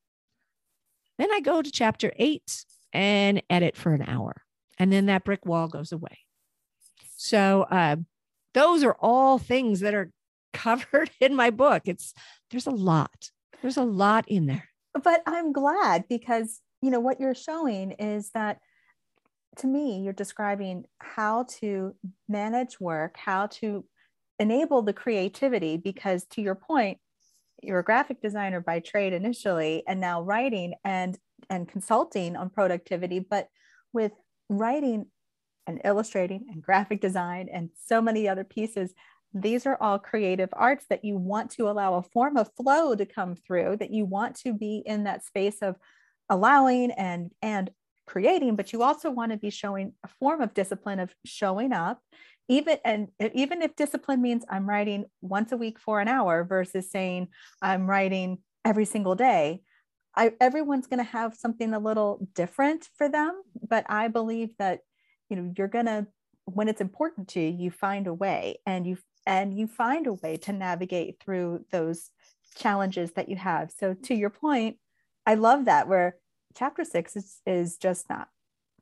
then 1.18 1.32
i 1.32 1.40
go 1.40 1.62
to 1.62 1.70
chapter 1.70 2.12
8 2.16 2.64
and 2.92 3.42
edit 3.50 3.76
for 3.76 3.92
an 3.92 4.02
hour 4.06 4.42
and 4.78 4.92
then 4.92 5.06
that 5.06 5.24
brick 5.24 5.44
wall 5.46 5.68
goes 5.68 5.92
away 5.92 6.18
so 7.24 7.62
uh, 7.70 7.96
those 8.52 8.84
are 8.84 8.96
all 9.00 9.38
things 9.38 9.80
that 9.80 9.94
are 9.94 10.10
covered 10.52 11.10
in 11.20 11.34
my 11.34 11.50
book. 11.50 11.82
It's 11.86 12.12
there's 12.50 12.66
a 12.66 12.70
lot. 12.70 13.30
There's 13.62 13.78
a 13.78 13.84
lot 13.84 14.28
in 14.28 14.46
there. 14.46 14.68
But 15.02 15.22
I'm 15.26 15.52
glad 15.52 16.04
because 16.08 16.60
you 16.82 16.90
know 16.90 17.00
what 17.00 17.20
you're 17.20 17.34
showing 17.34 17.92
is 17.92 18.30
that 18.34 18.58
to 19.56 19.66
me 19.66 20.00
you're 20.02 20.12
describing 20.12 20.84
how 20.98 21.44
to 21.60 21.94
manage 22.28 22.78
work, 22.78 23.16
how 23.16 23.46
to 23.46 23.84
enable 24.38 24.82
the 24.82 24.92
creativity 24.92 25.76
because 25.76 26.26
to 26.26 26.42
your 26.42 26.54
point 26.54 26.98
you're 27.64 27.80
a 27.80 27.84
graphic 27.84 28.20
designer 28.20 28.60
by 28.60 28.80
trade 28.80 29.12
initially 29.12 29.82
and 29.86 30.00
now 30.00 30.22
writing 30.22 30.74
and 30.84 31.18
and 31.50 31.68
consulting 31.68 32.36
on 32.36 32.50
productivity 32.50 33.18
but 33.18 33.48
with 33.92 34.12
writing 34.48 35.06
and 35.66 35.80
illustrating 35.84 36.46
and 36.50 36.62
graphic 36.62 37.00
design 37.00 37.48
and 37.52 37.70
so 37.86 38.00
many 38.00 38.28
other 38.28 38.44
pieces 38.44 38.94
these 39.32 39.66
are 39.66 39.76
all 39.80 39.98
creative 39.98 40.48
arts 40.52 40.86
that 40.88 41.04
you 41.04 41.16
want 41.16 41.50
to 41.50 41.68
allow 41.68 41.94
a 41.94 42.02
form 42.02 42.36
of 42.36 42.50
flow 42.56 42.94
to 42.94 43.04
come 43.04 43.34
through 43.34 43.76
that 43.76 43.90
you 43.90 44.04
want 44.04 44.36
to 44.36 44.52
be 44.52 44.82
in 44.86 45.04
that 45.04 45.24
space 45.24 45.58
of 45.60 45.76
allowing 46.30 46.90
and 46.92 47.30
and 47.42 47.70
creating 48.06 48.54
but 48.54 48.72
you 48.72 48.82
also 48.82 49.10
want 49.10 49.32
to 49.32 49.38
be 49.38 49.50
showing 49.50 49.92
a 50.04 50.08
form 50.08 50.40
of 50.40 50.54
discipline 50.54 51.00
of 51.00 51.14
showing 51.24 51.72
up 51.72 52.00
even 52.48 52.78
and 52.84 53.08
even 53.34 53.62
if 53.62 53.76
discipline 53.76 54.20
means 54.20 54.44
i'm 54.48 54.68
writing 54.68 55.04
once 55.20 55.52
a 55.52 55.56
week 55.56 55.78
for 55.78 56.00
an 56.00 56.08
hour 56.08 56.44
versus 56.44 56.90
saying 56.90 57.28
i'm 57.62 57.88
writing 57.88 58.38
every 58.64 58.84
single 58.84 59.14
day 59.14 59.62
I, 60.16 60.32
everyone's 60.40 60.86
going 60.86 61.04
to 61.04 61.10
have 61.10 61.34
something 61.34 61.74
a 61.74 61.78
little 61.80 62.28
different 62.34 62.88
for 62.96 63.08
them 63.08 63.42
but 63.68 63.84
i 63.88 64.08
believe 64.08 64.56
that 64.58 64.80
you 65.28 65.36
know 65.36 65.52
you're 65.56 65.68
gonna 65.68 66.06
when 66.44 66.68
it's 66.68 66.80
important 66.80 67.28
to 67.28 67.40
you 67.40 67.64
you 67.64 67.70
find 67.70 68.06
a 68.06 68.14
way 68.14 68.58
and 68.66 68.86
you 68.86 68.98
and 69.26 69.56
you 69.58 69.66
find 69.66 70.06
a 70.06 70.12
way 70.12 70.36
to 70.36 70.52
navigate 70.52 71.16
through 71.18 71.64
those 71.72 72.10
challenges 72.54 73.12
that 73.12 73.28
you 73.28 73.36
have. 73.36 73.70
So 73.70 73.94
to 73.94 74.14
your 74.14 74.30
point 74.30 74.76
i 75.26 75.34
love 75.34 75.64
that 75.64 75.88
where 75.88 76.16
chapter 76.56 76.84
six 76.84 77.16
is, 77.16 77.40
is 77.46 77.76
just 77.78 78.08
not 78.10 78.28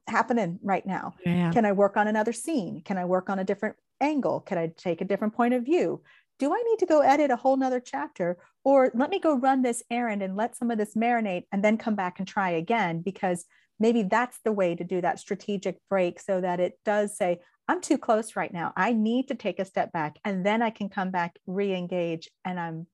happening 0.09 0.59
right 0.63 0.85
now? 0.87 1.15
Yeah. 1.25 1.53
Can 1.53 1.65
I 1.65 1.73
work 1.73 1.97
on 1.97 2.09
another 2.09 2.33
scene? 2.33 2.83
Can 2.85 2.99
I 2.99 3.05
work 3.05 3.31
on 3.31 3.39
a 3.39 3.45
different 3.45 3.77
angle? 4.01 4.41
Can 4.41 4.59
I 4.59 4.73
take 4.77 5.01
a 5.01 5.05
different 5.05 5.35
point 5.35 5.55
of 5.55 5.65
view? 5.65 6.03
Do 6.39 6.53
I 6.53 6.63
need 6.63 6.79
to 6.81 6.87
go 6.87 7.01
edit 7.01 7.31
a 7.31 7.37
whole 7.37 7.57
nother 7.57 7.81
chapter? 7.81 8.39
Or 8.65 8.91
let 8.95 9.11
me 9.11 9.21
go 9.21 9.37
run 9.37 9.63
this 9.63 9.83
errand 9.91 10.23
and 10.23 10.37
let 10.37 10.57
some 10.57 10.71
of 10.71 10.79
this 10.79 10.95
marinate 10.95 11.45
and 11.53 11.65
then 11.65 11.79
come 11.79 11.95
back 11.95 12.19
and 12.19 12.27
try 12.27 12.51
again 12.51 13.01
because 13.01 13.45
maybe 13.79 14.03
that's 14.03 14.39
the 14.45 14.53
way 14.53 14.75
to 14.75 14.85
do 14.85 15.01
that 15.01 15.19
strategic 15.19 15.79
break 15.89 16.21
so 16.21 16.41
that 16.41 16.61
it 16.61 16.79
does 16.85 17.17
say, 17.17 17.41
I'm 17.69 17.81
too 17.81 17.99
close 17.99 18.37
right 18.37 18.53
now. 18.53 18.73
I 18.77 18.93
need 18.93 19.29
to 19.29 19.35
take 19.35 19.59
a 19.59 19.65
step 19.65 19.93
back 19.93 20.19
and 20.25 20.45
then 20.45 20.63
I 20.63 20.71
can 20.71 20.89
come 20.89 21.11
back, 21.11 21.39
re 21.47 21.75
engage, 21.75 22.29
and 22.45 22.59
I'm 22.59 22.87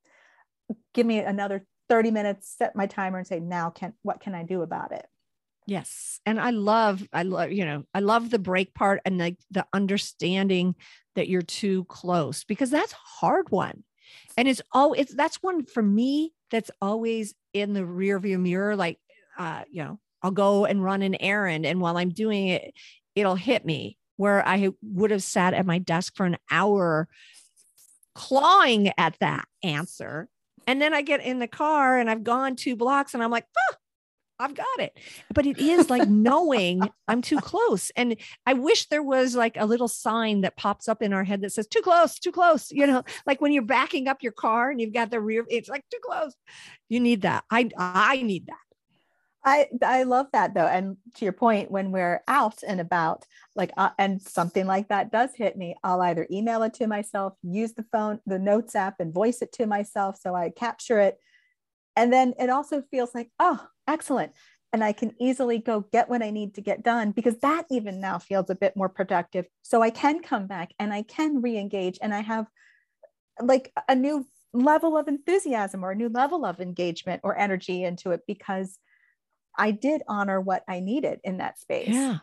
give 0.92 1.07
me 1.07 1.21
another 1.21 1.64
30 1.88 2.11
minutes, 2.11 2.55
set 2.57 2.77
my 2.77 2.87
timer 2.87 3.18
and 3.18 3.27
say, 3.27 3.40
now 3.40 3.71
can 3.71 3.94
what 4.03 4.21
can 4.21 4.35
I 4.35 4.42
do 4.42 4.62
about 4.62 4.92
it? 4.92 5.07
Yes. 5.68 6.18
And 6.24 6.40
I 6.40 6.48
love, 6.48 7.07
I 7.12 7.24
love, 7.24 7.52
you 7.52 7.66
know, 7.66 7.85
I 7.92 8.00
love 8.00 8.31
the 8.31 8.38
break 8.38 8.72
part 8.72 9.02
and 9.04 9.18
like 9.18 9.37
the 9.50 9.66
understanding 9.74 10.74
that 11.14 11.28
you're 11.28 11.42
too 11.42 11.85
close 11.85 12.42
because 12.42 12.70
that's 12.70 12.94
a 12.94 12.96
hard 13.20 13.50
one. 13.50 13.85
And 14.38 14.48
it's 14.48 14.62
all 14.72 14.94
it's 14.94 15.14
that's 15.14 15.42
one 15.42 15.66
for 15.66 15.83
me 15.83 16.33
that's 16.50 16.70
always 16.81 17.35
in 17.52 17.74
the 17.74 17.85
rear 17.85 18.18
view 18.18 18.38
mirror. 18.38 18.76
Like 18.76 18.98
uh, 19.38 19.64
you 19.70 19.85
know, 19.85 20.00
I'll 20.22 20.31
go 20.31 20.64
and 20.64 20.83
run 20.83 21.02
an 21.02 21.16
errand. 21.16 21.66
And 21.66 21.83
while 21.83 21.98
I'm 21.98 22.11
doing 22.11 22.48
it, 22.48 22.72
it'll 23.14 23.35
hit 23.35 23.66
me 23.66 23.98
where 24.16 24.46
I 24.48 24.70
would 24.83 25.11
have 25.11 25.22
sat 25.22 25.52
at 25.52 25.66
my 25.66 25.78
desk 25.78 26.16
for 26.16 26.24
an 26.24 26.38
hour 26.50 27.09
clawing 28.14 28.90
at 28.96 29.18
that 29.20 29.44
answer. 29.62 30.31
And 30.66 30.81
then 30.81 30.94
I 30.94 31.02
get 31.02 31.20
in 31.20 31.40
the 31.40 31.46
car 31.46 31.98
and 31.98 32.09
I've 32.09 32.24
gone 32.24 32.57
two 32.57 32.74
blocks 32.74 33.12
and 33.12 33.22
I'm 33.22 33.31
like, 33.31 33.44
oh, 33.59 33.74
I've 34.38 34.55
got 34.55 34.66
it. 34.79 34.98
But 35.35 35.46
it 35.46 35.59
is 35.59 35.90
like 35.90 36.09
knowing 36.09 36.81
I'm 37.09 37.22
too 37.22 37.40
close. 37.40 37.90
And 37.96 38.16
I 38.46 38.55
wish 38.55 38.87
there 38.87 39.03
was 39.03 39.35
like 39.35 39.57
a 39.57 39.66
little 39.66 39.88
sign 39.88 40.42
that 40.42 40.57
pops 40.57 40.88
up 40.88 41.03
in 41.03 41.12
our 41.12 41.24
head 41.24 41.40
that 41.42 41.53
says 41.53 41.66
too 41.66 41.83
close, 41.83 42.18
too 42.18 42.33
close. 42.33 42.70
You 42.70 42.87
know, 42.87 43.03
like 43.27 43.40
when 43.40 43.53
you're 43.53 43.62
backing 43.62 44.09
up 44.09 44.22
your 44.22 44.33
car 44.33 44.70
and 44.70 44.81
you've 44.81 44.92
got 44.92 45.11
the 45.11 45.20
rear, 45.20 45.44
it's 45.48 45.68
like 45.68 45.85
too 45.90 46.01
close. 46.05 46.35
You 46.88 47.01
need 47.01 47.22
that. 47.22 47.44
I 47.51 47.68
I 47.77 48.22
need 48.22 48.46
that. 48.46 48.57
I 49.44 49.68
I 49.83 50.03
love 50.03 50.27
that 50.33 50.55
though, 50.55 50.66
and 50.66 50.96
to 51.16 51.24
your 51.24 51.33
point, 51.33 51.70
when 51.70 51.92
we're 51.92 52.22
out 52.27 52.62
and 52.66 52.81
about, 52.81 53.24
like, 53.55 53.70
uh, 53.77 53.90
and 53.98 54.20
something 54.20 54.66
like 54.66 54.88
that 54.88 55.12
does 55.12 55.31
hit 55.35 55.57
me, 55.57 55.77
I'll 55.85 56.03
either 56.03 56.27
email 56.31 56.64
it 56.64 56.74
to 56.74 56.87
myself, 56.87 57.35
use 57.42 57.72
the 57.72 57.87
phone, 57.92 58.18
the 58.27 58.38
notes 58.38 58.74
app, 58.74 58.96
and 58.98 59.14
voice 59.14 59.40
it 59.40 59.53
to 59.53 59.66
myself, 59.66 60.18
so 60.20 60.35
I 60.35 60.51
capture 60.51 60.98
it, 60.98 61.18
and 61.94 62.12
then 62.12 62.35
it 62.38 62.51
also 62.51 62.83
feels 62.90 63.14
like, 63.14 63.31
oh, 63.38 63.64
excellent, 63.88 64.33
and 64.72 64.85
I 64.85 64.92
can 64.92 65.14
easily 65.18 65.59
go 65.59 65.81
get 65.92 66.09
what 66.09 66.22
I 66.22 66.31
need 66.31 66.55
to 66.55 66.61
get 66.61 66.85
done 66.85 67.11
because 67.11 67.38
that 67.38 67.64
even 67.70 68.01
now 68.01 68.18
feels 68.18 68.51
a 68.51 68.55
bit 68.55 68.77
more 68.77 68.88
productive. 68.88 69.46
So 69.62 69.83
I 69.83 69.90
can 69.90 70.22
come 70.22 70.46
back 70.46 70.72
and 70.79 70.92
I 70.92 71.03
can 71.03 71.40
re-engage, 71.42 71.98
and 72.01 72.14
I 72.14 72.20
have 72.20 72.46
like 73.40 73.72
a 73.88 73.94
new 73.94 74.27
level 74.53 74.96
of 74.96 75.09
enthusiasm 75.09 75.85
or 75.85 75.92
a 75.92 75.96
new 75.96 76.09
level 76.09 76.44
of 76.44 76.61
engagement 76.61 77.20
or 77.24 77.38
energy 77.38 77.85
into 77.85 78.12
it 78.12 78.20
because 78.27 78.79
I 79.57 79.72
did 79.72 80.03
honor 80.09 80.40
what 80.40 80.62
I 80.68 80.81
needed 80.81 81.20
in 81.24 81.38
that 81.38 81.59
space. 81.59 81.88
Yeah, 81.88 82.18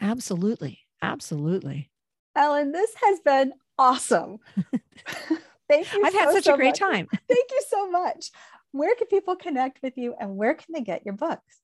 absolutely. 0.00 0.80
Absolutely. 1.02 1.90
Ellen, 2.36 2.72
this 2.72 2.92
has 3.02 3.20
been 3.20 3.52
awesome. 3.78 4.38
Thank 5.68 5.94
you. 5.94 6.02
I've 6.04 6.12
so, 6.12 6.18
had 6.18 6.30
such 6.32 6.44
so 6.44 6.54
a 6.54 6.56
great 6.56 6.70
much. 6.70 6.78
time. 6.78 7.08
Thank 7.10 7.50
you 7.50 7.62
so 7.68 7.90
much. 7.90 8.30
Where 8.72 8.94
can 8.94 9.06
people 9.08 9.36
connect 9.36 9.82
with 9.82 9.96
you 9.96 10.14
and 10.18 10.36
where 10.36 10.54
can 10.54 10.72
they 10.72 10.82
get 10.82 11.04
your 11.04 11.14
books? 11.14 11.60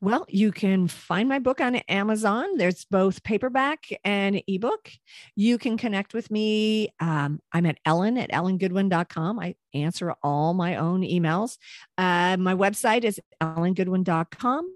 Well, 0.00 0.26
you 0.28 0.52
can 0.52 0.88
find 0.88 1.28
my 1.28 1.38
book 1.38 1.60
on 1.60 1.76
Amazon. 1.88 2.56
There's 2.56 2.84
both 2.84 3.22
paperback 3.24 3.86
and 4.04 4.42
ebook. 4.46 4.90
You 5.34 5.58
can 5.58 5.76
connect 5.76 6.14
with 6.14 6.30
me. 6.30 6.90
Um, 7.00 7.40
I'm 7.52 7.66
at 7.66 7.78
Ellen 7.84 8.18
at 8.18 8.30
ellengoodwin.com. 8.30 9.38
I 9.38 9.56
answer 9.74 10.14
all 10.22 10.54
my 10.54 10.76
own 10.76 11.02
emails. 11.02 11.58
Uh, 11.98 12.36
my 12.38 12.54
website 12.54 13.04
is 13.04 13.20
ellengoodwin.com. 13.40 14.72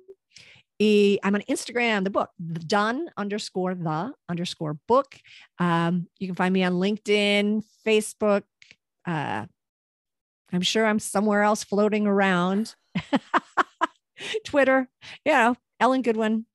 I'm 0.83 1.35
on 1.35 1.43
Instagram, 1.43 2.05
the 2.05 2.11
book, 2.11 2.31
done 2.67 3.11
underscore 3.17 3.75
the 3.75 4.13
underscore 4.31 4.79
book. 4.89 5.15
Um, 5.59 6.09
you 6.19 6.27
can 6.27 6.35
find 6.35 6.55
me 6.55 6.65
on 6.65 6.75
LinkedIn, 6.75 7.63
Facebook. 7.87 8.43
Uh, 9.07 9.45
I'm 10.53 10.63
sure 10.63 10.87
I'm 10.87 10.99
somewhere 10.99 11.43
else 11.43 11.65
floating 11.65 12.07
around. 12.07 12.75
Twitter, 14.45 14.89
you 15.25 15.33
know, 15.33 15.57
Ellen 15.79 16.03
Goodwin 16.03 16.47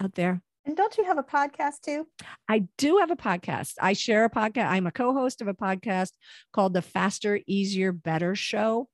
out 0.00 0.14
there. 0.14 0.42
And 0.64 0.76
don't 0.76 0.96
you 0.98 1.04
have 1.04 1.18
a 1.18 1.22
podcast 1.22 1.80
too? 1.84 2.06
I 2.48 2.66
do 2.76 2.98
have 2.98 3.10
a 3.10 3.16
podcast. 3.16 3.74
I 3.80 3.94
share 3.94 4.24
a 4.24 4.30
podcast. 4.30 4.68
I'm 4.68 4.86
a 4.86 4.92
co 4.92 5.12
host 5.12 5.40
of 5.40 5.48
a 5.48 5.54
podcast 5.54 6.10
called 6.52 6.74
The 6.74 6.82
Faster, 6.82 7.40
Easier, 7.46 7.92
Better 7.92 8.34
Show. 8.34 8.88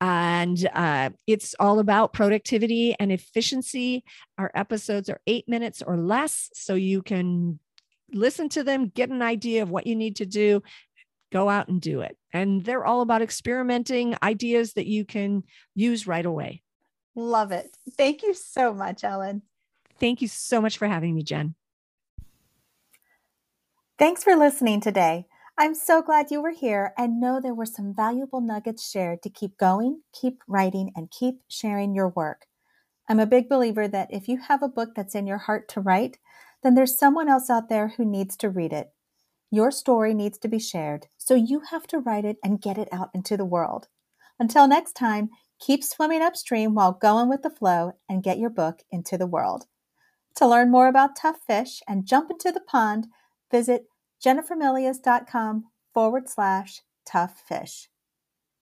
And 0.00 0.68
uh, 0.74 1.10
it's 1.26 1.56
all 1.58 1.80
about 1.80 2.12
productivity 2.12 2.94
and 3.00 3.10
efficiency. 3.10 4.04
Our 4.36 4.50
episodes 4.54 5.08
are 5.08 5.20
eight 5.26 5.48
minutes 5.48 5.82
or 5.82 5.96
less. 5.96 6.50
So 6.54 6.74
you 6.74 7.02
can 7.02 7.58
listen 8.12 8.48
to 8.50 8.62
them, 8.62 8.88
get 8.88 9.10
an 9.10 9.22
idea 9.22 9.62
of 9.62 9.70
what 9.70 9.86
you 9.86 9.96
need 9.96 10.16
to 10.16 10.26
do, 10.26 10.62
go 11.30 11.48
out 11.48 11.68
and 11.68 11.80
do 11.80 12.00
it. 12.00 12.16
And 12.32 12.64
they're 12.64 12.84
all 12.84 13.00
about 13.00 13.22
experimenting 13.22 14.16
ideas 14.22 14.74
that 14.74 14.86
you 14.86 15.04
can 15.04 15.44
use 15.74 16.06
right 16.06 16.24
away. 16.24 16.62
Love 17.14 17.52
it. 17.52 17.76
Thank 17.96 18.22
you 18.22 18.34
so 18.34 18.72
much, 18.72 19.04
Ellen. 19.04 19.42
Thank 19.98 20.22
you 20.22 20.28
so 20.28 20.60
much 20.60 20.78
for 20.78 20.86
having 20.86 21.14
me, 21.14 21.22
Jen. 21.22 21.54
Thanks 23.98 24.22
for 24.22 24.36
listening 24.36 24.80
today. 24.80 25.26
I'm 25.60 25.74
so 25.74 26.02
glad 26.02 26.30
you 26.30 26.40
were 26.40 26.52
here 26.52 26.92
and 26.96 27.20
know 27.20 27.40
there 27.40 27.54
were 27.54 27.66
some 27.66 27.92
valuable 27.92 28.40
nuggets 28.40 28.88
shared 28.88 29.22
to 29.22 29.30
keep 29.30 29.58
going, 29.58 30.02
keep 30.12 30.44
writing, 30.46 30.92
and 30.94 31.10
keep 31.10 31.40
sharing 31.48 31.96
your 31.96 32.10
work. 32.10 32.46
I'm 33.08 33.18
a 33.18 33.26
big 33.26 33.48
believer 33.48 33.88
that 33.88 34.12
if 34.12 34.28
you 34.28 34.38
have 34.38 34.62
a 34.62 34.68
book 34.68 34.90
that's 34.94 35.16
in 35.16 35.26
your 35.26 35.38
heart 35.38 35.66
to 35.70 35.80
write, 35.80 36.18
then 36.62 36.74
there's 36.74 36.96
someone 36.96 37.28
else 37.28 37.50
out 37.50 37.68
there 37.68 37.88
who 37.96 38.04
needs 38.04 38.36
to 38.36 38.50
read 38.50 38.72
it. 38.72 38.92
Your 39.50 39.70
story 39.70 40.14
needs 40.14 40.38
to 40.38 40.48
be 40.48 40.58
shared, 40.58 41.06
so 41.16 41.34
you 41.34 41.60
have 41.70 41.86
to 41.88 41.98
write 41.98 42.24
it 42.24 42.36
and 42.44 42.60
get 42.60 42.78
it 42.78 42.88
out 42.92 43.10
into 43.14 43.36
the 43.36 43.44
world. 43.44 43.88
Until 44.38 44.68
next 44.68 44.92
time, 44.92 45.30
Keep 45.60 45.82
swimming 45.82 46.22
upstream 46.22 46.74
while 46.74 46.92
going 46.92 47.28
with 47.28 47.42
the 47.42 47.50
flow 47.50 47.92
and 48.08 48.22
get 48.22 48.38
your 48.38 48.50
book 48.50 48.82
into 48.90 49.18
the 49.18 49.26
world. 49.26 49.66
To 50.36 50.46
learn 50.46 50.70
more 50.70 50.86
about 50.86 51.16
tough 51.16 51.40
fish 51.46 51.80
and 51.88 52.06
jump 52.06 52.30
into 52.30 52.52
the 52.52 52.60
pond, 52.60 53.08
visit 53.50 53.86
jennifermilius.com 54.24 55.64
forward 55.92 56.28
slash 56.28 56.82
tough 57.04 57.42
fish. 57.46 57.88